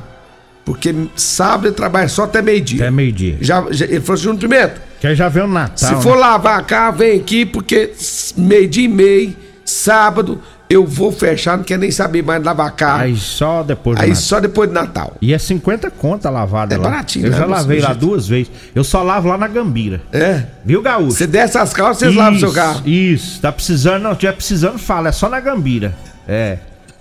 porque 0.65 0.95
sábado 1.17 1.67
ele 1.67 1.75
trabalha 1.75 2.09
só 2.09 2.25
até 2.25 2.41
meio-dia. 2.41 2.83
Até 2.83 2.91
meio-dia. 2.93 3.39
Já, 3.41 3.65
já- 3.71 3.87
ele 3.87 4.01
falou 4.01 4.15
assim, 4.15 4.23
Júnior 4.25 4.41
Pimenta, 4.41 4.83
Que 5.01 5.15
já 5.17 5.29
vem 5.29 5.43
o 5.43 5.49
Natal. 5.49 5.77
se 5.77 5.95
né? 5.97 6.01
for 6.01 6.17
lavar 6.17 6.65
carro, 6.65 6.99
vem 6.99 7.19
aqui, 7.19 7.45
porque 7.45 7.93
meio-dia 8.37 8.85
e 8.85 8.89
meio, 8.89 9.37
sábado, 9.65 10.41
eu 10.69 10.85
vou 10.87 11.13
fechar, 11.13 11.57
não 11.57 11.65
quero 11.65 11.81
nem 11.81 11.91
saber 11.91 12.23
mais 12.23 12.43
lavar 12.43 12.71
carro. 12.73 13.03
Aí 13.03 13.17
só 13.17 13.63
depois 13.63 13.97
do 13.97 14.03
Aí 14.03 14.09
Natal. 14.09 14.23
só 14.23 14.41
depois 14.41 14.69
de 14.69 14.75
Natal. 14.75 15.15
E 15.21 15.33
é 15.33 15.39
50 15.39 15.91
conta 15.91 16.29
lavada 16.29 16.75
É 16.75 16.79
lá. 16.79 16.85
baratinho, 16.85 17.27
Eu 17.27 17.31
né, 17.31 17.39
já 17.39 17.47
lavei 17.47 17.81
lá 17.81 17.93
duas 17.93 18.27
vezes. 18.27 18.51
Eu 18.75 18.83
só 18.83 19.03
lavo 19.03 19.29
lá 19.29 19.39
na 19.39 19.47
Gambira. 19.49 20.03
É. 20.13 20.43
Viu, 20.65 20.83
Gaúcho? 20.83 21.13
Você 21.13 21.27
desce 21.27 21.57
as 21.57 21.73
calças, 21.73 21.99
vocês 21.99 22.15
lavam 22.15 22.37
o 22.37 22.41
seu 22.41 22.53
carro. 22.53 22.83
Isso, 22.89 23.41
tá 23.41 23.53
precisando, 23.53 24.03
não 24.03 24.15
tiver 24.15 24.33
precisando, 24.33 24.79
fala, 24.79 25.09
é 25.11 25.13
só 25.13 25.29
na 25.29 25.39
Gambira. 25.41 25.95
É. 26.27 26.59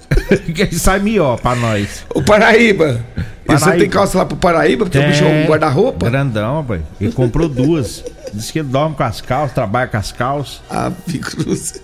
que 0.53 0.75
sai 0.75 0.99
melhor 0.99 1.39
pra 1.39 1.55
nós. 1.55 2.05
O 2.13 2.21
Paraíba. 2.21 2.99
E 3.47 3.51
você 3.53 3.71
tem 3.73 3.89
calça 3.89 4.17
lá 4.17 4.25
pro 4.25 4.37
Paraíba, 4.37 4.85
porque 4.85 4.97
o 4.97 5.07
bicho 5.07 5.23
é 5.23 5.43
um 5.43 5.47
guarda-roupa? 5.47 6.09
Grandão, 6.09 6.61
rapaz. 6.61 6.81
Ele 6.99 7.11
comprou 7.11 7.47
duas. 7.49 8.03
Diz 8.33 8.51
que 8.51 8.59
ele 8.59 8.67
dorme 8.69 8.95
com 8.95 9.03
as 9.03 9.21
calças, 9.21 9.53
trabalha 9.53 9.87
com 9.87 9.97
as 9.97 10.11
calças. 10.11 10.61
Ah, 10.69 10.91
Cruz. 11.21 11.79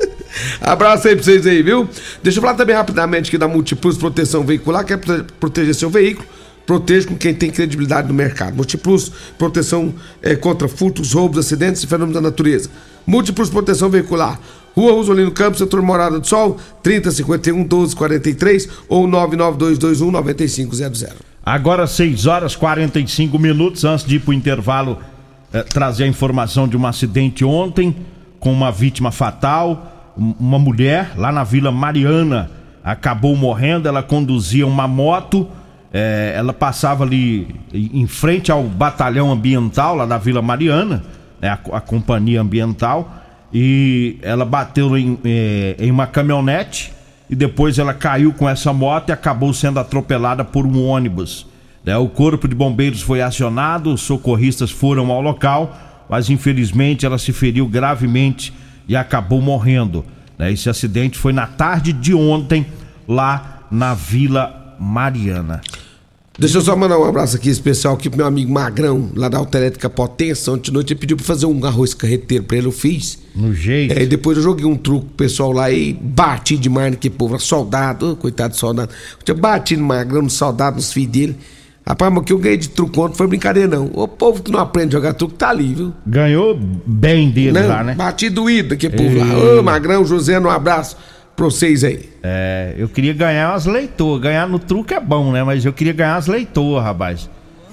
Abraço 0.61 1.07
aí 1.07 1.15
pra 1.15 1.23
vocês 1.23 1.45
aí, 1.45 1.61
viu? 1.61 1.87
Deixa 2.23 2.39
eu 2.39 2.41
falar 2.41 2.55
também 2.55 2.75
rapidamente 2.75 3.29
aqui 3.29 3.37
da 3.37 3.47
Multiplus 3.47 3.97
Proteção 3.97 4.43
Veicular, 4.43 4.85
quer 4.85 4.97
prote- 4.97 5.33
proteger 5.39 5.75
seu 5.75 5.89
veículo. 5.89 6.27
Proteja 6.65 7.07
com 7.07 7.17
quem 7.17 7.33
tem 7.33 7.49
credibilidade 7.49 8.07
no 8.07 8.13
mercado. 8.13 8.55
Multiplus 8.55 9.11
Proteção 9.37 9.93
é, 10.21 10.35
contra 10.35 10.67
furtos, 10.67 11.11
roubos, 11.13 11.39
acidentes 11.39 11.83
e 11.83 11.87
fenômenos 11.87 12.13
da 12.13 12.21
natureza. 12.21 12.69
Múltiplos 13.05 13.49
Proteção 13.49 13.89
Veicular. 13.89 14.39
Rua 14.75 14.93
Rosolino 14.93 15.31
Campos, 15.31 15.57
setor 15.59 15.81
Morada 15.81 16.17
do 16.19 16.25
Sol, 16.25 16.57
3051 16.81 17.55
1243 17.57 18.69
ou 18.87 19.05
99221 19.07 20.11
9500. 20.11 21.05
Agora 21.45 21.87
6 21.87 22.25
horas 22.27 22.55
45 22.55 23.37
minutos 23.37 23.83
antes 23.83 24.05
de 24.05 24.15
ir 24.15 24.19
pro 24.19 24.31
intervalo 24.31 24.99
eh, 25.51 25.63
trazer 25.63 26.05
a 26.05 26.07
informação 26.07 26.67
de 26.67 26.77
um 26.77 26.85
acidente 26.85 27.43
ontem 27.43 27.93
com 28.39 28.53
uma 28.53 28.71
vítima 28.71 29.11
fatal, 29.11 30.00
uma 30.39 30.59
mulher 30.59 31.13
lá 31.17 31.31
na 31.31 31.43
Vila 31.43 31.71
Mariana 31.71 32.51
acabou 32.83 33.35
morrendo, 33.35 33.87
ela 33.87 34.03
conduzia 34.03 34.65
uma 34.67 34.87
moto, 34.87 35.47
eh, 35.91 36.33
ela 36.35 36.53
passava 36.53 37.03
ali 37.03 37.55
em 37.73 38.05
frente 38.07 38.51
ao 38.51 38.63
batalhão 38.63 39.31
ambiental 39.31 39.95
lá 39.95 40.05
da 40.05 40.17
Vila 40.17 40.41
Mariana, 40.41 41.03
né, 41.39 41.49
a, 41.49 41.77
a 41.77 41.81
companhia 41.81 42.41
ambiental, 42.41 43.11
e 43.53 44.17
ela 44.21 44.45
bateu 44.45 44.95
em, 44.97 45.17
eh, 45.25 45.75
em 45.79 45.91
uma 45.91 46.07
caminhonete 46.07 46.93
e 47.29 47.35
depois 47.35 47.79
ela 47.79 47.93
caiu 47.93 48.33
com 48.33 48.47
essa 48.47 48.71
moto 48.71 49.09
e 49.09 49.11
acabou 49.11 49.53
sendo 49.53 49.79
atropelada 49.79 50.43
por 50.43 50.65
um 50.65 50.85
ônibus. 50.85 51.47
né? 51.83 51.97
O 51.97 52.07
corpo 52.07 52.47
de 52.47 52.53
bombeiros 52.53 53.01
foi 53.01 53.21
acionado, 53.21 53.93
os 53.93 54.01
socorristas 54.01 54.69
foram 54.69 55.09
ao 55.11 55.21
local, 55.21 55.77
mas 56.09 56.29
infelizmente 56.29 57.05
ela 57.05 57.17
se 57.17 57.31
feriu 57.31 57.67
gravemente 57.67 58.53
e 58.91 58.95
acabou 58.97 59.41
morrendo. 59.41 60.03
né? 60.37 60.51
Esse 60.51 60.69
acidente 60.69 61.17
foi 61.17 61.31
na 61.31 61.47
tarde 61.47 61.93
de 61.93 62.13
ontem, 62.13 62.65
lá 63.07 63.65
na 63.71 63.93
Vila 63.93 64.75
Mariana. 64.77 65.61
Deixa 66.37 66.57
eu 66.57 66.61
só 66.61 66.75
mandar 66.75 66.99
um 66.99 67.05
abraço 67.05 67.37
aqui 67.37 67.49
especial 67.49 67.93
aqui 67.93 68.09
pro 68.09 68.17
meu 68.17 68.25
amigo 68.25 68.51
Magrão, 68.51 69.09
lá 69.15 69.29
da 69.29 69.37
Autoelétrica 69.37 69.89
Potência. 69.89 70.51
Ontem 70.51 70.63
de 70.63 70.73
noite 70.73 70.91
ele 70.91 70.99
pediu 70.99 71.15
pra 71.15 71.25
fazer 71.25 71.45
um 71.45 71.65
arroz 71.65 71.93
carreteiro 71.93 72.43
pra 72.43 72.57
ele, 72.57 72.67
eu 72.67 72.71
fiz. 72.71 73.17
No 73.33 73.53
jeito. 73.53 73.97
É, 73.97 74.03
e 74.03 74.05
depois 74.07 74.35
eu 74.35 74.43
joguei 74.43 74.65
um 74.65 74.75
truco 74.75 75.05
pro 75.05 75.15
pessoal 75.15 75.53
lá 75.53 75.71
e 75.71 75.93
bati 75.93 76.57
demais 76.57 76.91
naquele 76.91 77.13
povo, 77.13 77.39
soldado, 77.39 78.17
coitado 78.17 78.53
do 78.53 78.57
soldado. 78.57 78.91
Eu 79.25 79.35
bati 79.37 79.77
no 79.77 79.85
Magrão, 79.85 80.23
no 80.23 80.29
soldado, 80.29 80.75
nos 80.75 80.91
filhos 80.91 81.11
dele. 81.11 81.37
Rapaz, 81.87 82.11
mas 82.13 82.21
o 82.21 82.25
que 82.25 82.31
eu 82.33 82.37
ganhei 82.37 82.57
de 82.57 82.69
truco 82.69 83.01
ontem 83.03 83.15
foi 83.17 83.27
brincadeira 83.27 83.67
não. 83.67 83.89
O 83.93 84.07
povo 84.07 84.41
que 84.43 84.51
não 84.51 84.59
aprende 84.59 84.95
a 84.95 84.99
jogar 84.99 85.13
truco 85.13 85.33
tá 85.33 85.49
ali, 85.49 85.73
viu? 85.73 85.93
Ganhou 86.05 86.57
bem 86.85 87.29
dele 87.31 87.59
Não, 87.59 87.67
lá, 87.67 87.83
né? 87.83 87.95
Bati 87.95 88.29
doído 88.29 88.69
daquele 88.69 88.95
povo 88.95 89.17
lá. 89.17 89.59
Ô, 89.59 89.63
Magrão, 89.63 90.05
José, 90.05 90.39
um 90.39 90.49
abraço 90.49 90.95
pra 91.35 91.45
vocês 91.45 91.83
aí. 91.83 92.07
É, 92.21 92.75
eu 92.77 92.87
queria 92.87 93.13
ganhar 93.13 93.51
umas 93.51 93.65
leitoras. 93.65 94.21
Ganhar 94.21 94.47
no 94.47 94.59
truque 94.59 94.93
é 94.93 94.99
bom, 94.99 95.31
né? 95.31 95.43
Mas 95.43 95.65
eu 95.65 95.73
queria 95.73 95.91
ganhar 95.93 96.13
umas 96.15 96.27
leitoras, 96.27 96.83
rapaz. 96.83 97.29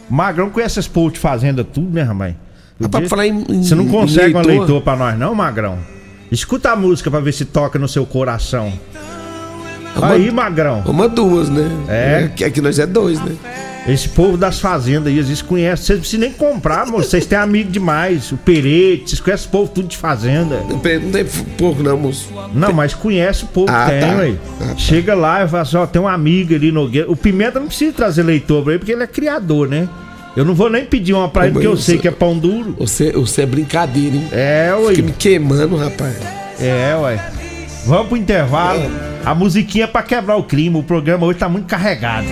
Magrão 0.09 0.49
conhece 0.49 0.79
esses 0.81 0.89
povos 0.91 1.13
de 1.13 1.19
fazenda 1.19 1.63
tudo, 1.63 1.91
né, 1.95 2.03
rapaz? 2.03 2.35
Rapaz, 2.81 3.03
pra 3.03 3.09
falar 3.11 3.27
em- 3.27 3.45
em- 3.51 3.63
Você 3.63 3.75
não 3.75 3.87
consegue 3.89 4.33
uma 4.35 4.41
leitor? 4.43 4.65
leitor 4.67 4.83
pra 4.83 4.97
nós, 4.97 5.19
não, 5.19 5.35
Magrão? 5.35 5.79
Escuta 6.33 6.71
a 6.71 6.77
música 6.77 7.11
pra 7.11 7.21
ver 7.21 7.33
se 7.33 7.45
toca 7.45 7.79
no 7.79 7.87
seu 7.89 8.07
coração. 8.07 8.73
Uma- 9.97 10.13
Aí, 10.13 10.31
Magrão. 10.31 10.83
Uma 10.87 11.09
duas, 11.09 11.49
né? 11.51 11.69
É. 11.89 12.31
que 12.35 12.45
Aqui 12.45 12.61
nós 12.61 12.79
é 12.79 12.87
dois, 12.87 13.21
né? 13.21 13.33
Esse 13.89 14.09
povo 14.11 14.37
das 14.37 14.61
fazendas 14.61 15.07
aí, 15.11 15.19
às 15.19 15.29
vezes 15.29 15.41
conhece. 15.43 15.85
Vocês 15.85 15.97
não 15.97 16.01
precisam 16.01 16.21
nem 16.29 16.33
comprar, 16.33 16.87
moço. 16.87 17.09
Vocês 17.09 17.25
têm 17.25 17.39
amigo 17.39 17.71
demais. 17.71 18.31
O 18.31 18.37
Perete, 18.37 19.09
vocês 19.11 19.21
conhecem 19.21 19.47
o 19.49 19.51
povo 19.51 19.71
tudo 19.73 19.89
de 19.89 19.97
fazenda. 19.97 20.63
Não 20.69 20.79
tem 20.79 20.99
não 20.99 21.11
tem 21.11 21.25
pouco 21.57 21.83
não, 21.83 21.97
moço. 21.97 22.29
Não, 22.53 22.73
mas 22.73 22.93
conhece 22.93 23.45
o 23.45 23.47
povo 23.47 23.73
Ah, 23.73 23.87
que 23.87 23.91
tem, 23.93 24.01
tá. 24.11 24.17
ué. 24.17 24.35
Ah, 24.61 24.65
tá. 24.67 24.77
Chega 24.77 25.15
lá 25.15 25.43
e 25.45 25.49
fala 25.49 25.63
assim, 25.63 25.77
ó, 25.79 25.87
tem 25.87 26.03
uma 26.03 26.13
amiga 26.13 26.55
ali 26.55 26.71
no 26.71 26.85
O 27.11 27.17
Pimenta 27.17 27.59
não 27.59 27.69
precisa 27.69 27.93
trazer 27.93 28.23
leitor 28.23 28.63
pra 28.63 28.73
ele, 28.75 28.79
porque 28.81 28.93
ele 28.93 29.03
é 29.03 29.07
criador, 29.07 29.69
né? 29.69 29.89
Eu 30.37 30.45
não 30.45 30.55
vou 30.55 30.69
nem 30.71 30.85
pedir 30.85 31.15
uma 31.15 31.29
pra 31.29 31.45
ele, 31.47 31.55
porque 31.55 31.67
eu 31.67 31.77
sei 31.77 31.97
que 31.99 32.07
é 32.07 32.11
pão 32.11 32.39
duro. 32.39 32.77
Você, 32.79 33.11
você 33.13 33.43
é 33.43 33.47
brincadeira, 33.47 34.15
hein? 34.15 34.29
É, 34.31 34.73
ué. 34.79 34.95
Fica 34.95 35.03
me 35.03 35.13
queimando, 35.13 35.77
rapaz. 35.77 36.15
É, 36.61 36.95
ué. 37.01 37.19
Vamos 37.87 38.09
pro 38.09 38.17
intervalo. 38.17 38.83
A 39.25 39.35
musiquinha 39.35 39.85
é 39.85 39.87
pra 39.87 40.03
quebrar 40.03 40.37
o 40.37 40.45
clima. 40.45 40.79
O 40.79 40.83
programa 40.83 41.27
hoje 41.27 41.39
tá 41.39 41.49
muito 41.49 41.67
carregado. 41.67 42.27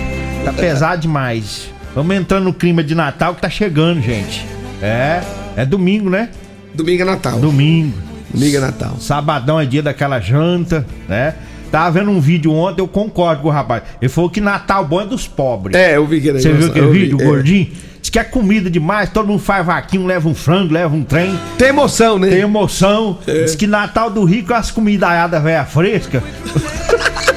Tá 0.47 0.53
pesado 0.53 1.01
demais. 1.01 1.69
Vamos 1.93 2.15
entrando 2.15 2.45
no 2.45 2.53
clima 2.53 2.81
de 2.81 2.95
Natal 2.95 3.35
que 3.35 3.41
tá 3.41 3.49
chegando, 3.49 4.01
gente. 4.01 4.45
É, 4.81 5.21
é 5.57 5.65
domingo, 5.65 6.09
né? 6.09 6.29
Domingo 6.73 7.01
é 7.01 7.05
Natal. 7.05 7.37
Domingo. 7.37 7.97
Domingo 8.33 8.55
é 8.55 8.59
Natal. 8.61 8.95
Sabadão 8.97 9.59
é 9.59 9.65
dia 9.65 9.83
daquela 9.83 10.21
janta, 10.21 10.85
né? 11.09 11.33
Tava 11.69 11.99
vendo 11.99 12.11
um 12.11 12.21
vídeo 12.21 12.53
ontem, 12.53 12.81
eu 12.81 12.87
concordo 12.87 13.41
com 13.41 13.49
o 13.49 13.51
rapaz. 13.51 13.83
Ele 14.01 14.07
falou 14.07 14.29
que 14.29 14.39
Natal 14.39 14.85
bom 14.85 15.01
é 15.01 15.05
dos 15.05 15.27
pobres. 15.27 15.75
É, 15.75 15.97
eu 15.97 16.07
vi 16.07 16.21
que 16.21 16.31
Você 16.31 16.53
viu 16.53 16.67
aquele 16.67 16.85
eu 16.85 16.91
vi, 16.93 16.99
vídeo, 16.99 17.21
é. 17.21 17.25
gordinho? 17.25 17.67
Diz 17.99 18.09
que 18.09 18.17
é 18.17 18.23
comida 18.23 18.69
demais, 18.69 19.09
todo 19.09 19.27
mundo 19.27 19.39
faz 19.43 19.65
vaquinho, 19.65 20.05
leva 20.05 20.29
um 20.29 20.33
frango, 20.33 20.73
leva 20.73 20.95
um 20.95 21.03
trem, 21.03 21.37
Tem 21.57 21.67
emoção, 21.67 22.17
né? 22.17 22.29
tem 22.29 22.39
emoção. 22.39 23.17
É. 23.27 23.43
Diz 23.43 23.53
que 23.53 23.67
Natal 23.67 24.09
do 24.09 24.23
Rico 24.23 24.53
é 24.53 24.55
as 24.55 24.71
comidaiadas 24.71 25.43
velha 25.43 25.65
fresca. 25.65 26.23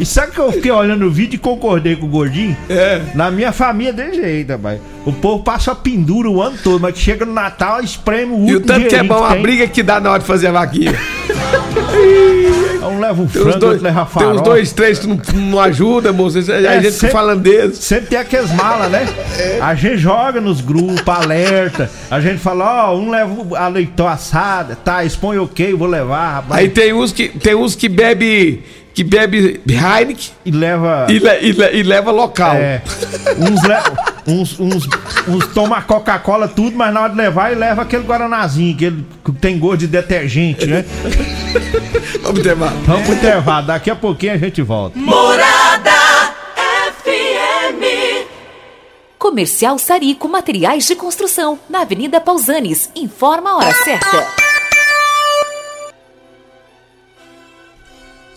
E 0.00 0.06
sabe 0.06 0.32
que 0.32 0.38
eu 0.38 0.50
fiquei 0.50 0.70
olhando 0.70 1.04
o 1.04 1.10
vídeo 1.10 1.34
e 1.36 1.38
concordei 1.38 1.94
com 1.94 2.06
o 2.06 2.08
gordinho? 2.08 2.56
É. 2.70 3.02
Na 3.14 3.30
minha 3.30 3.52
família 3.52 3.90
é 3.90 3.92
desse 3.92 4.16
jeito, 4.22 4.50
rapaz. 4.50 4.80
O 5.04 5.12
povo 5.12 5.44
passa 5.44 5.72
a 5.72 5.74
pendura 5.74 6.28
o 6.30 6.40
ano 6.40 6.56
todo, 6.64 6.80
mas 6.80 6.96
chega 6.98 7.26
no 7.26 7.32
Natal, 7.34 7.82
espreme 7.82 8.32
o 8.32 8.36
último 8.36 8.50
E 8.50 8.56
o 8.56 8.60
tanto 8.60 8.88
que 8.88 8.94
é 8.96 9.02
bom 9.02 9.22
a 9.22 9.32
tem. 9.34 9.42
briga 9.42 9.66
que 9.68 9.82
dá 9.82 10.00
na 10.00 10.10
hora 10.12 10.20
de 10.20 10.26
fazer 10.26 10.46
a 10.48 10.52
vaquinha. 10.52 10.94
Um 12.82 12.98
leva 12.98 13.22
um 13.22 13.26
Tem 13.26 13.42
frango, 13.42 13.58
dois, 13.58 13.72
outro 13.74 13.84
leva 13.84 14.00
tem 14.04 14.12
farofa. 14.12 14.34
uns 14.34 14.42
dois, 14.42 14.72
três 14.72 14.98
que 14.98 15.06
não, 15.06 15.20
não 15.34 15.60
ajuda, 15.60 16.12
moço. 16.12 16.38
A 16.38 16.40
É, 16.54 16.80
gente 16.82 16.94
fica 16.94 17.12
falando 17.12 17.40
deles. 17.42 17.76
Sempre 17.78 18.06
tem 18.06 18.18
aquelas 18.18 18.50
malas, 18.52 18.90
né? 18.90 19.06
É. 19.38 19.58
A 19.60 19.74
gente 19.74 19.98
joga 19.98 20.40
nos 20.40 20.60
grupos, 20.60 21.06
alerta. 21.06 21.88
A 22.10 22.20
gente 22.20 22.38
fala, 22.38 22.88
ó, 22.90 22.96
um 22.98 23.10
leva 23.10 23.32
a 23.56 23.68
leitão 23.68 24.08
assada, 24.08 24.74
tá, 24.76 25.04
expõe 25.04 25.38
ok, 25.38 25.72
vou 25.74 25.86
levar, 25.86 26.34
rapaz. 26.36 26.60
Aí 26.60 26.68
tem 26.68 26.92
uns 26.92 27.12
que, 27.12 27.28
tem 27.28 27.54
uns 27.54 27.76
que 27.76 27.88
bebe, 27.88 28.64
que 28.94 29.04
bebe 29.04 29.60
Heineken 29.68 30.30
E 30.44 30.50
leva. 30.50 31.06
e, 31.08 31.18
le- 31.18 31.40
e 31.40 31.52
le- 31.52 31.72
e 31.78 31.82
leva 31.82 32.10
local. 32.10 32.54
É, 32.56 32.82
uns, 33.38 33.62
le- 33.62 34.32
uns, 34.32 34.60
uns, 34.60 34.88
uns 35.28 35.46
toma 35.54 35.80
Coca-Cola 35.82 36.48
tudo, 36.48 36.76
mas 36.76 36.92
na 36.92 37.02
hora 37.02 37.10
de 37.12 37.16
levar, 37.18 37.50
ele 37.52 37.60
leva 37.60 37.82
aquele 37.82 38.02
Guaranazinho, 38.04 38.76
que 38.76 39.32
tem 39.40 39.58
gosto 39.58 39.78
de 39.80 39.86
detergente, 39.86 40.66
né? 40.66 40.84
Vamos 42.22 42.40
ter 42.42 42.54
mais. 42.56 42.72
Vamos 42.84 43.02
pro 43.06 43.14
intervalo, 43.14 43.66
daqui 43.66 43.90
a 43.90 43.96
pouquinho 43.96 44.32
a 44.34 44.38
gente 44.38 44.60
volta. 44.62 44.98
Morada 44.98 45.90
FM. 47.02 48.26
Comercial 49.18 49.78
Sarico 49.78 50.28
Materiais 50.28 50.86
de 50.86 50.96
Construção, 50.96 51.58
na 51.68 51.82
Avenida 51.82 52.20
Pausanes. 52.20 52.90
Informa 52.96 53.50
a 53.50 53.56
hora 53.58 53.74
certa. 53.84 54.49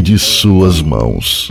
de 0.00 0.18
suas 0.18 0.82
mãos. 0.82 1.50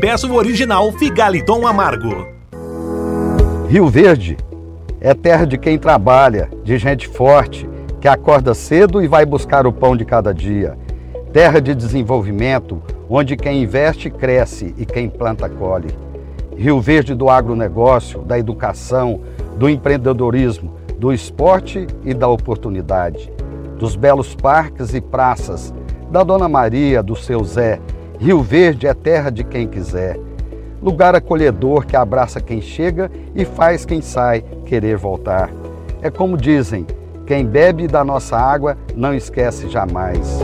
peça 0.01 0.25
o 0.25 0.33
original 0.33 0.91
Figaliton 0.93 1.67
Amargo. 1.67 2.25
Rio 3.69 3.87
Verde 3.87 4.35
é 4.99 5.13
terra 5.13 5.45
de 5.45 5.59
quem 5.59 5.77
trabalha, 5.77 6.49
de 6.63 6.75
gente 6.79 7.07
forte, 7.07 7.69
que 7.99 8.07
acorda 8.07 8.55
cedo 8.55 9.03
e 9.03 9.07
vai 9.07 9.27
buscar 9.27 9.67
o 9.67 9.71
pão 9.71 9.95
de 9.95 10.03
cada 10.03 10.33
dia. 10.33 10.75
Terra 11.31 11.61
de 11.61 11.75
desenvolvimento, 11.75 12.81
onde 13.07 13.37
quem 13.37 13.61
investe 13.61 14.09
cresce 14.09 14.73
e 14.75 14.87
quem 14.87 15.07
planta 15.07 15.47
colhe. 15.47 15.95
Rio 16.57 16.81
Verde 16.81 17.13
do 17.13 17.29
agronegócio, 17.29 18.23
da 18.23 18.39
educação, 18.39 19.21
do 19.55 19.69
empreendedorismo, 19.69 20.73
do 20.97 21.13
esporte 21.13 21.85
e 22.03 22.11
da 22.11 22.27
oportunidade. 22.27 23.31
Dos 23.77 23.95
belos 23.95 24.33
parques 24.33 24.95
e 24.95 24.99
praças, 24.99 25.71
da 26.09 26.23
Dona 26.23 26.49
Maria, 26.49 27.03
do 27.03 27.15
seu 27.15 27.43
Zé. 27.43 27.79
Rio 28.21 28.43
Verde 28.43 28.85
é 28.85 28.93
terra 28.93 29.31
de 29.31 29.43
quem 29.43 29.67
quiser. 29.67 30.15
Lugar 30.79 31.15
acolhedor 31.15 31.87
que 31.87 31.95
abraça 31.95 32.39
quem 32.39 32.61
chega 32.61 33.09
e 33.33 33.43
faz 33.43 33.83
quem 33.83 33.99
sai 33.99 34.45
querer 34.63 34.95
voltar. 34.95 35.49
É 36.03 36.11
como 36.11 36.37
dizem: 36.37 36.85
quem 37.25 37.43
bebe 37.43 37.87
da 37.87 38.03
nossa 38.03 38.37
água 38.37 38.77
não 38.95 39.11
esquece 39.11 39.67
jamais. 39.69 40.39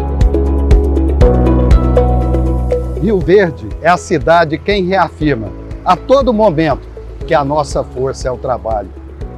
Rio 3.00 3.20
Verde 3.20 3.70
é 3.80 3.90
a 3.90 3.98
cidade 3.98 4.58
quem 4.58 4.84
reafirma 4.86 5.50
a 5.86 5.96
todo 5.96 6.34
momento 6.34 6.82
que 7.28 7.36
a 7.36 7.46
nossa 7.46 7.84
força 7.84 8.28
é 8.28 8.32
o 8.32 8.38
trabalho. 8.38 8.90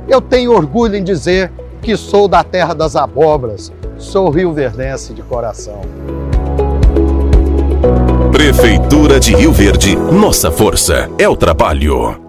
Eu 0.08 0.22
tenho 0.22 0.54
orgulho 0.54 0.96
em 0.96 1.04
dizer 1.04 1.52
que 1.82 1.98
sou 1.98 2.26
da 2.26 2.42
terra 2.42 2.74
das 2.74 2.96
abóboras, 2.96 3.70
sou 3.98 4.30
rio-verdense 4.30 5.14
de 5.14 5.24
coração. 5.24 5.82
Prefeitura 8.32 9.20
de 9.20 9.36
Rio 9.36 9.52
Verde, 9.52 9.96
nossa 9.96 10.52
força 10.52 11.10
é 11.18 11.28
o 11.28 11.36
trabalho. 11.36 12.29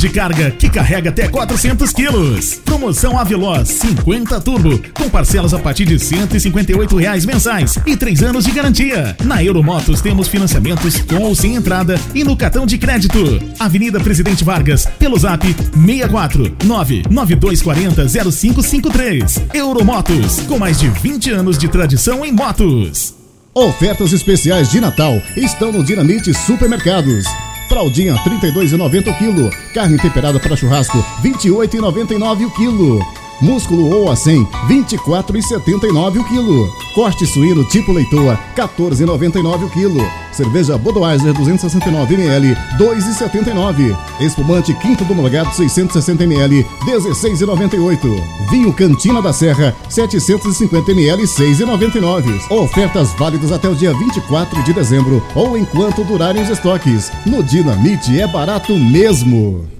de 0.00 0.08
carga 0.08 0.50
que 0.50 0.70
carrega 0.70 1.10
até 1.10 1.28
400 1.28 1.92
quilos. 1.92 2.54
Promoção 2.64 3.18
Aveloz 3.18 3.68
50 3.68 4.40
Turbo, 4.40 4.80
com 4.94 5.10
parcelas 5.10 5.52
a 5.52 5.58
partir 5.58 5.84
de 5.84 5.98
158 5.98 6.96
reais 6.96 7.26
mensais 7.26 7.78
e 7.86 7.94
3 7.96 8.22
anos 8.22 8.44
de 8.44 8.50
garantia. 8.50 9.14
Na 9.24 9.44
Euromotos 9.44 10.00
temos 10.00 10.26
financiamentos 10.28 11.00
com 11.02 11.18
ou 11.18 11.34
sem 11.34 11.54
entrada 11.54 12.00
e 12.14 12.24
no 12.24 12.34
cartão 12.34 12.64
de 12.64 12.78
crédito. 12.78 13.18
Avenida 13.58 14.00
Presidente 14.00 14.42
Vargas, 14.42 14.86
pelo 14.98 15.18
zap 15.18 15.46
64 15.46 16.56
99240 16.64 18.30
0553. 18.30 19.42
Euromotos, 19.52 20.40
com 20.48 20.58
mais 20.58 20.78
de 20.78 20.88
20 20.88 21.30
anos 21.30 21.58
de 21.58 21.68
tradição 21.68 22.24
em 22.24 22.32
motos. 22.32 23.14
Ofertas 23.52 24.12
especiais 24.12 24.70
de 24.70 24.80
Natal 24.80 25.20
estão 25.36 25.72
no 25.72 25.84
Dinamite 25.84 26.32
Supermercados. 26.32 27.26
Fraldinha 27.70 28.16
32,90 28.16 29.12
o 29.12 29.16
quilo. 29.16 29.50
Carne 29.72 29.96
temperada 29.96 30.40
para 30.40 30.56
churrasco 30.56 30.98
28,99 31.22 32.46
o 32.46 32.50
quilo. 32.50 33.19
Músculo 33.40 33.88
ou 33.90 34.10
a 34.10 34.16
100 34.16 34.44
24,79 34.68 36.20
o 36.20 36.24
quilo. 36.24 36.68
Corte 36.94 37.24
suíno 37.26 37.64
tipo 37.64 37.92
leitoa 37.92 38.38
14,99 38.56 39.64
o 39.64 39.70
quilo. 39.70 40.00
Cerveja 40.32 40.76
Budweiser 40.76 41.32
269 41.32 42.14
ml 42.14 42.56
2,79. 42.78 43.96
Espumante 44.20 44.74
Quinto 44.74 45.04
do 45.04 45.14
Molgado 45.14 45.54
660 45.54 46.24
ml 46.24 46.66
16,98. 46.84 48.50
Vinho 48.50 48.72
Cantina 48.72 49.22
da 49.22 49.32
Serra 49.32 49.74
750 49.88 50.92
ml 50.92 51.22
6,99. 51.22 52.50
Ofertas 52.50 53.12
válidas 53.14 53.52
até 53.52 53.68
o 53.68 53.74
dia 53.74 53.94
24 53.94 54.62
de 54.64 54.72
dezembro 54.72 55.22
ou 55.34 55.56
enquanto 55.56 56.04
durarem 56.04 56.42
os 56.42 56.50
estoques. 56.50 57.10
No 57.24 57.42
Dinamite 57.42 58.20
é 58.20 58.26
barato 58.26 58.76
mesmo. 58.76 59.79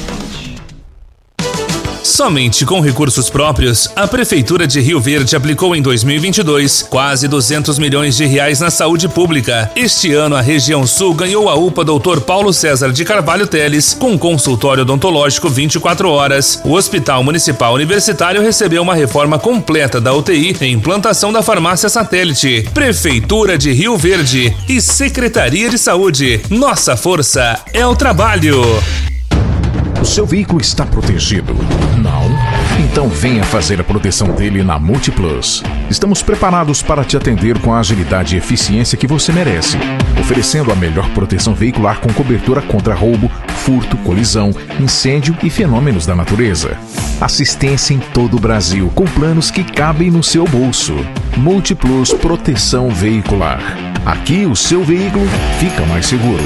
Somente 2.21 2.67
com 2.67 2.79
recursos 2.79 3.31
próprios, 3.31 3.89
a 3.95 4.07
Prefeitura 4.07 4.67
de 4.67 4.79
Rio 4.79 4.99
Verde 4.99 5.35
aplicou 5.35 5.75
em 5.75 5.81
2022 5.81 6.83
quase 6.83 7.27
200 7.27 7.79
milhões 7.79 8.15
de 8.15 8.27
reais 8.27 8.59
na 8.59 8.69
saúde 8.69 9.09
pública. 9.09 9.71
Este 9.75 10.13
ano, 10.13 10.35
a 10.35 10.41
região 10.41 10.85
sul 10.85 11.15
ganhou 11.15 11.49
a 11.49 11.55
UPA 11.55 11.83
Dr. 11.83 12.19
Paulo 12.19 12.53
César 12.53 12.91
de 12.91 13.03
Carvalho 13.03 13.47
Teles, 13.47 13.95
com 13.95 14.19
consultório 14.19 14.83
odontológico 14.83 15.49
24 15.49 16.11
horas. 16.11 16.61
O 16.63 16.73
Hospital 16.73 17.23
Municipal 17.23 17.73
Universitário 17.73 18.39
recebeu 18.39 18.83
uma 18.83 18.93
reforma 18.93 19.39
completa 19.39 19.99
da 19.99 20.13
UTI 20.13 20.55
e 20.61 20.67
implantação 20.67 21.33
da 21.33 21.41
farmácia 21.41 21.89
satélite. 21.89 22.69
Prefeitura 22.71 23.57
de 23.57 23.71
Rio 23.71 23.97
Verde 23.97 24.55
e 24.69 24.79
Secretaria 24.79 25.71
de 25.71 25.77
Saúde. 25.79 26.39
Nossa 26.51 26.95
força 26.95 27.59
é 27.73 27.83
o 27.83 27.95
trabalho. 27.95 28.61
O 29.99 30.05
seu 30.05 30.27
veículo 30.27 30.61
está 30.61 30.85
protegido? 30.85 31.55
Então 32.91 33.07
venha 33.07 33.41
fazer 33.41 33.79
a 33.79 33.85
proteção 33.85 34.35
dele 34.35 34.61
na 34.63 34.77
Multiplus. 34.77 35.63
Estamos 35.89 36.21
preparados 36.21 36.81
para 36.81 37.05
te 37.05 37.15
atender 37.15 37.57
com 37.59 37.73
a 37.73 37.79
agilidade 37.79 38.35
e 38.35 38.37
eficiência 38.37 38.97
que 38.97 39.07
você 39.07 39.31
merece, 39.31 39.77
oferecendo 40.19 40.73
a 40.73 40.75
melhor 40.75 41.09
proteção 41.11 41.55
veicular 41.55 42.01
com 42.01 42.11
cobertura 42.11 42.61
contra 42.61 42.93
roubo, 42.93 43.31
furto, 43.63 43.95
colisão, 43.97 44.51
incêndio 44.77 45.37
e 45.41 45.49
fenômenos 45.49 46.05
da 46.05 46.13
natureza. 46.13 46.77
Assistência 47.21 47.93
em 47.93 47.99
todo 47.99 48.35
o 48.35 48.41
Brasil, 48.41 48.91
com 48.93 49.05
planos 49.05 49.49
que 49.49 49.63
cabem 49.63 50.11
no 50.11 50.21
seu 50.21 50.43
bolso. 50.43 50.93
Multiplus 51.37 52.11
Proteção 52.11 52.89
Veicular. 52.89 53.61
Aqui 54.05 54.45
o 54.45 54.55
seu 54.55 54.83
veículo 54.83 55.25
fica 55.59 55.85
mais 55.85 56.07
seguro. 56.07 56.43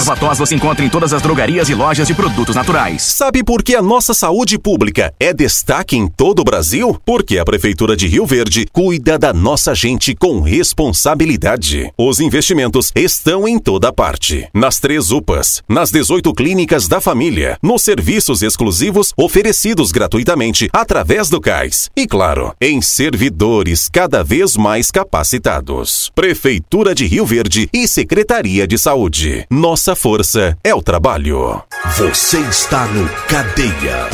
Erva 0.00 0.16
tos 0.16 0.38
você 0.38 0.54
encontra 0.54 0.82
em 0.82 0.88
todas 0.88 1.12
as 1.12 1.20
drogarias 1.20 1.68
e 1.68 1.74
lojas 1.74 2.08
de 2.08 2.14
produtos 2.14 2.56
naturais. 2.56 3.02
Sabe 3.02 3.44
por 3.44 3.62
que 3.62 3.76
a 3.76 3.82
nossa 3.82 4.14
saúde 4.14 4.58
pública 4.58 5.12
é 5.20 5.30
destaque 5.30 5.94
em 5.94 6.08
todo 6.08 6.40
o 6.40 6.44
Brasil? 6.44 6.98
Porque 7.04 7.38
a 7.38 7.44
Prefeitura 7.44 7.94
de 7.94 8.06
Rio 8.06 8.24
Verde 8.24 8.66
cuida 8.72 9.18
da 9.18 9.34
nossa 9.34 9.74
gente 9.74 10.14
com 10.14 10.40
responsabilidade. 10.40 11.92
Os 11.98 12.18
investimentos 12.18 12.90
estão 12.96 13.46
em 13.46 13.58
toda 13.58 13.92
parte. 13.92 14.48
Nas 14.54 14.80
três 14.80 15.10
UPAs, 15.10 15.62
nas 15.68 15.90
18 15.90 16.32
clínicas 16.32 16.88
da 16.88 16.98
família, 16.98 17.58
nos 17.62 17.82
serviços 17.82 18.40
exclusivos 18.40 19.12
oferecidos 19.18 19.92
gratuitamente 19.92 20.70
através 20.72 21.28
do 21.28 21.42
CAIS. 21.42 21.90
E 21.94 22.06
claro, 22.06 22.54
em 22.58 22.80
servidores 22.80 23.86
cada 23.92 24.24
vez 24.24 24.56
mais 24.56 24.90
capacitados. 24.90 26.10
Prefeitura 26.14 26.94
de 26.94 27.04
Rio 27.04 27.26
Verde 27.26 27.68
e 27.70 27.86
Secretaria 27.86 28.66
de 28.66 28.78
Saúde. 28.78 29.44
Nossa 29.50 29.89
força 29.96 30.56
é 30.62 30.74
o 30.74 30.82
trabalho. 30.82 31.62
Você 31.96 32.38
está 32.40 32.84
no 32.86 33.08
Cadeia. 33.26 34.08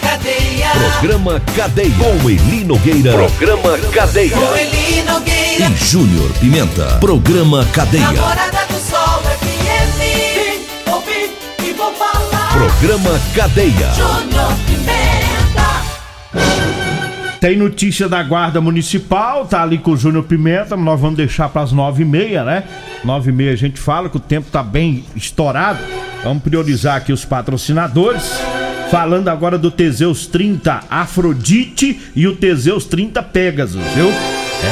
Cadeia. 0.00 0.70
Programa 0.70 1.40
Cadeia. 1.56 1.94
Com 1.98 2.30
Eli 2.30 2.64
Nogueira. 2.64 3.12
Programa 3.12 3.78
Cadeia. 3.92 4.36
Com 4.36 4.56
Eli 4.56 5.02
Nogueira. 5.02 5.66
E 5.70 5.74
Júnior 5.84 6.30
Pimenta. 6.40 6.98
Programa 7.00 7.64
Cadeia. 7.72 8.12
Namorada 8.12 8.64
do 8.66 8.78
Sol 8.78 9.22
FM. 9.22 9.98
Vim, 9.98 10.90
ouvi 10.92 11.30
e 11.64 11.72
vou 11.72 11.92
falar. 11.94 12.52
Programa 12.52 13.18
Cadeia. 13.34 13.92
Júnior 13.94 14.52
Pimenta. 14.66 15.82
Tem 17.42 17.56
notícia 17.56 18.08
da 18.08 18.22
Guarda 18.22 18.60
Municipal, 18.60 19.44
tá 19.46 19.64
ali 19.64 19.76
com 19.76 19.90
o 19.90 19.96
Júnior 19.96 20.22
Pimenta, 20.22 20.76
nós 20.76 21.00
vamos 21.00 21.16
deixar 21.16 21.48
para 21.48 21.62
as 21.62 21.72
nove 21.72 22.04
e 22.04 22.06
meia, 22.06 22.44
né? 22.44 22.62
Nove 23.04 23.30
e 23.30 23.34
meia 23.34 23.52
a 23.52 23.56
gente 23.56 23.80
fala 23.80 24.08
que 24.08 24.16
o 24.16 24.20
tempo 24.20 24.48
tá 24.48 24.62
bem 24.62 25.02
estourado. 25.16 25.80
Vamos 26.22 26.44
priorizar 26.44 26.98
aqui 26.98 27.12
os 27.12 27.24
patrocinadores. 27.24 28.30
Falando 28.92 29.26
agora 29.26 29.58
do 29.58 29.72
Teseus 29.72 30.24
30 30.28 30.84
Afrodite 30.88 32.00
e 32.14 32.28
o 32.28 32.36
Teseus 32.36 32.84
30 32.84 33.20
Pegasus, 33.24 33.82
viu? 33.92 34.08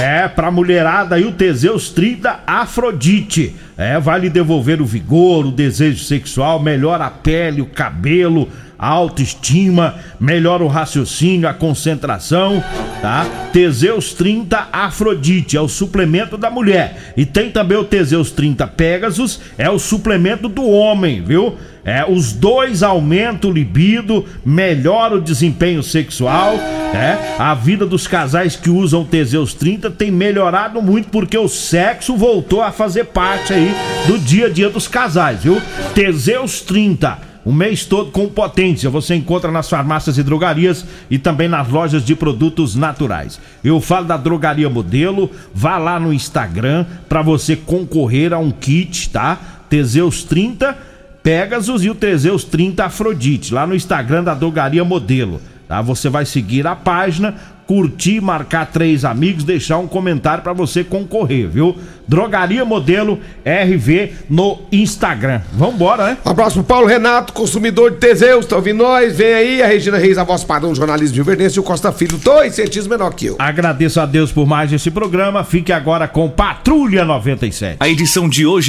É, 0.00 0.28
pra 0.28 0.52
mulherada 0.52 1.16
aí 1.16 1.24
o 1.24 1.32
Teseus 1.32 1.90
30 1.90 2.44
Afrodite. 2.46 3.52
É, 3.76 3.98
vai 3.98 4.20
lhe 4.20 4.30
devolver 4.30 4.80
o 4.80 4.86
vigor, 4.86 5.44
o 5.44 5.50
desejo 5.50 6.04
sexual, 6.04 6.62
melhora 6.62 7.06
a 7.06 7.10
pele, 7.10 7.62
o 7.62 7.66
cabelo, 7.66 8.48
a 8.80 8.88
autoestima, 8.88 9.96
melhora 10.18 10.64
o 10.64 10.66
raciocínio, 10.66 11.46
a 11.46 11.52
concentração, 11.52 12.64
tá? 13.02 13.26
Teseus 13.52 14.14
30 14.14 14.68
Afrodite 14.72 15.54
é 15.54 15.60
o 15.60 15.68
suplemento 15.68 16.38
da 16.38 16.50
mulher. 16.50 17.12
E 17.14 17.26
tem 17.26 17.50
também 17.50 17.76
o 17.76 17.84
Teseus 17.84 18.30
30 18.30 18.66
Pegasus, 18.68 19.38
é 19.58 19.68
o 19.68 19.78
suplemento 19.78 20.48
do 20.48 20.66
homem, 20.66 21.22
viu? 21.22 21.58
É, 21.84 22.10
os 22.10 22.32
dois 22.32 22.82
aumentam 22.82 23.50
o 23.50 23.52
libido, 23.52 24.24
melhora 24.44 25.16
o 25.16 25.20
desempenho 25.20 25.82
sexual, 25.82 26.54
é, 26.54 27.36
a 27.38 27.54
vida 27.54 27.84
dos 27.84 28.06
casais 28.06 28.56
que 28.56 28.70
usam 28.70 29.04
Teseus 29.04 29.52
30 29.52 29.90
tem 29.90 30.10
melhorado 30.10 30.80
muito 30.80 31.10
porque 31.10 31.36
o 31.36 31.48
sexo 31.48 32.16
voltou 32.16 32.62
a 32.62 32.72
fazer 32.72 33.04
parte 33.06 33.52
aí 33.52 33.74
do 34.06 34.18
dia 34.18 34.46
a 34.46 34.50
dia 34.50 34.70
dos 34.70 34.88
casais, 34.88 35.42
viu? 35.42 35.60
Teseus 35.94 36.62
30 36.62 37.29
o 37.50 37.52
mês 37.52 37.84
todo 37.84 38.12
com 38.12 38.28
potência. 38.28 38.88
Você 38.88 39.16
encontra 39.16 39.50
nas 39.50 39.68
farmácias 39.68 40.16
e 40.16 40.22
drogarias 40.22 40.86
e 41.10 41.18
também 41.18 41.48
nas 41.48 41.68
lojas 41.68 42.04
de 42.04 42.14
produtos 42.14 42.76
naturais. 42.76 43.40
Eu 43.64 43.80
falo 43.80 44.06
da 44.06 44.16
Drogaria 44.16 44.70
Modelo, 44.70 45.28
vá 45.52 45.76
lá 45.76 45.98
no 45.98 46.12
Instagram 46.12 46.86
para 47.08 47.22
você 47.22 47.56
concorrer 47.56 48.32
a 48.32 48.38
um 48.38 48.52
kit, 48.52 49.10
tá? 49.10 49.36
Teseus 49.68 50.22
30 50.22 50.78
Pegasus 51.24 51.84
e 51.84 51.90
o 51.90 51.94
Teseus 51.94 52.44
30 52.44 52.84
Afrodite, 52.84 53.52
lá 53.52 53.66
no 53.66 53.74
Instagram 53.74 54.22
da 54.22 54.32
Drogaria 54.32 54.84
Modelo. 54.84 55.40
tá? 55.66 55.82
Você 55.82 56.08
vai 56.08 56.24
seguir 56.24 56.68
a 56.68 56.76
página, 56.76 57.34
curtir, 57.70 58.20
marcar 58.20 58.66
três 58.66 59.04
amigos, 59.04 59.44
deixar 59.44 59.78
um 59.78 59.86
comentário 59.86 60.42
para 60.42 60.52
você 60.52 60.82
concorrer, 60.82 61.48
viu? 61.48 61.78
Drogaria 62.08 62.64
Modelo 62.64 63.20
RV 63.46 64.12
no 64.28 64.58
Instagram. 64.72 65.40
Vambora, 65.52 66.04
né? 66.08 66.16
Abraço 66.24 66.54
pro 66.54 66.64
Paulo 66.64 66.88
Renato, 66.88 67.32
consumidor 67.32 67.92
de 67.92 67.98
Teseus, 67.98 68.44
tá 68.44 68.56
ouvindo 68.56 68.78
nós? 68.78 69.16
Vem 69.16 69.32
aí, 69.32 69.62
a 69.62 69.68
Regina 69.68 69.96
Reis, 69.98 70.18
a 70.18 70.24
voz 70.24 70.42
padrão 70.42 70.74
jornalismo 70.74 71.14
de 71.14 71.22
Verdense 71.22 71.58
e 71.58 71.60
o 71.60 71.62
Costa 71.62 71.92
Filho, 71.92 72.18
dois 72.18 72.56
centímetros 72.56 72.88
menor 72.88 73.14
que 73.14 73.26
eu. 73.26 73.36
Agradeço 73.38 74.00
a 74.00 74.06
Deus 74.06 74.32
por 74.32 74.44
mais 74.44 74.72
esse 74.72 74.90
programa. 74.90 75.44
Fique 75.44 75.72
agora 75.72 76.08
com 76.08 76.28
Patrulha 76.28 77.04
97. 77.04 77.76
A 77.78 77.88
edição 77.88 78.28
de 78.28 78.44
hoje 78.44 78.68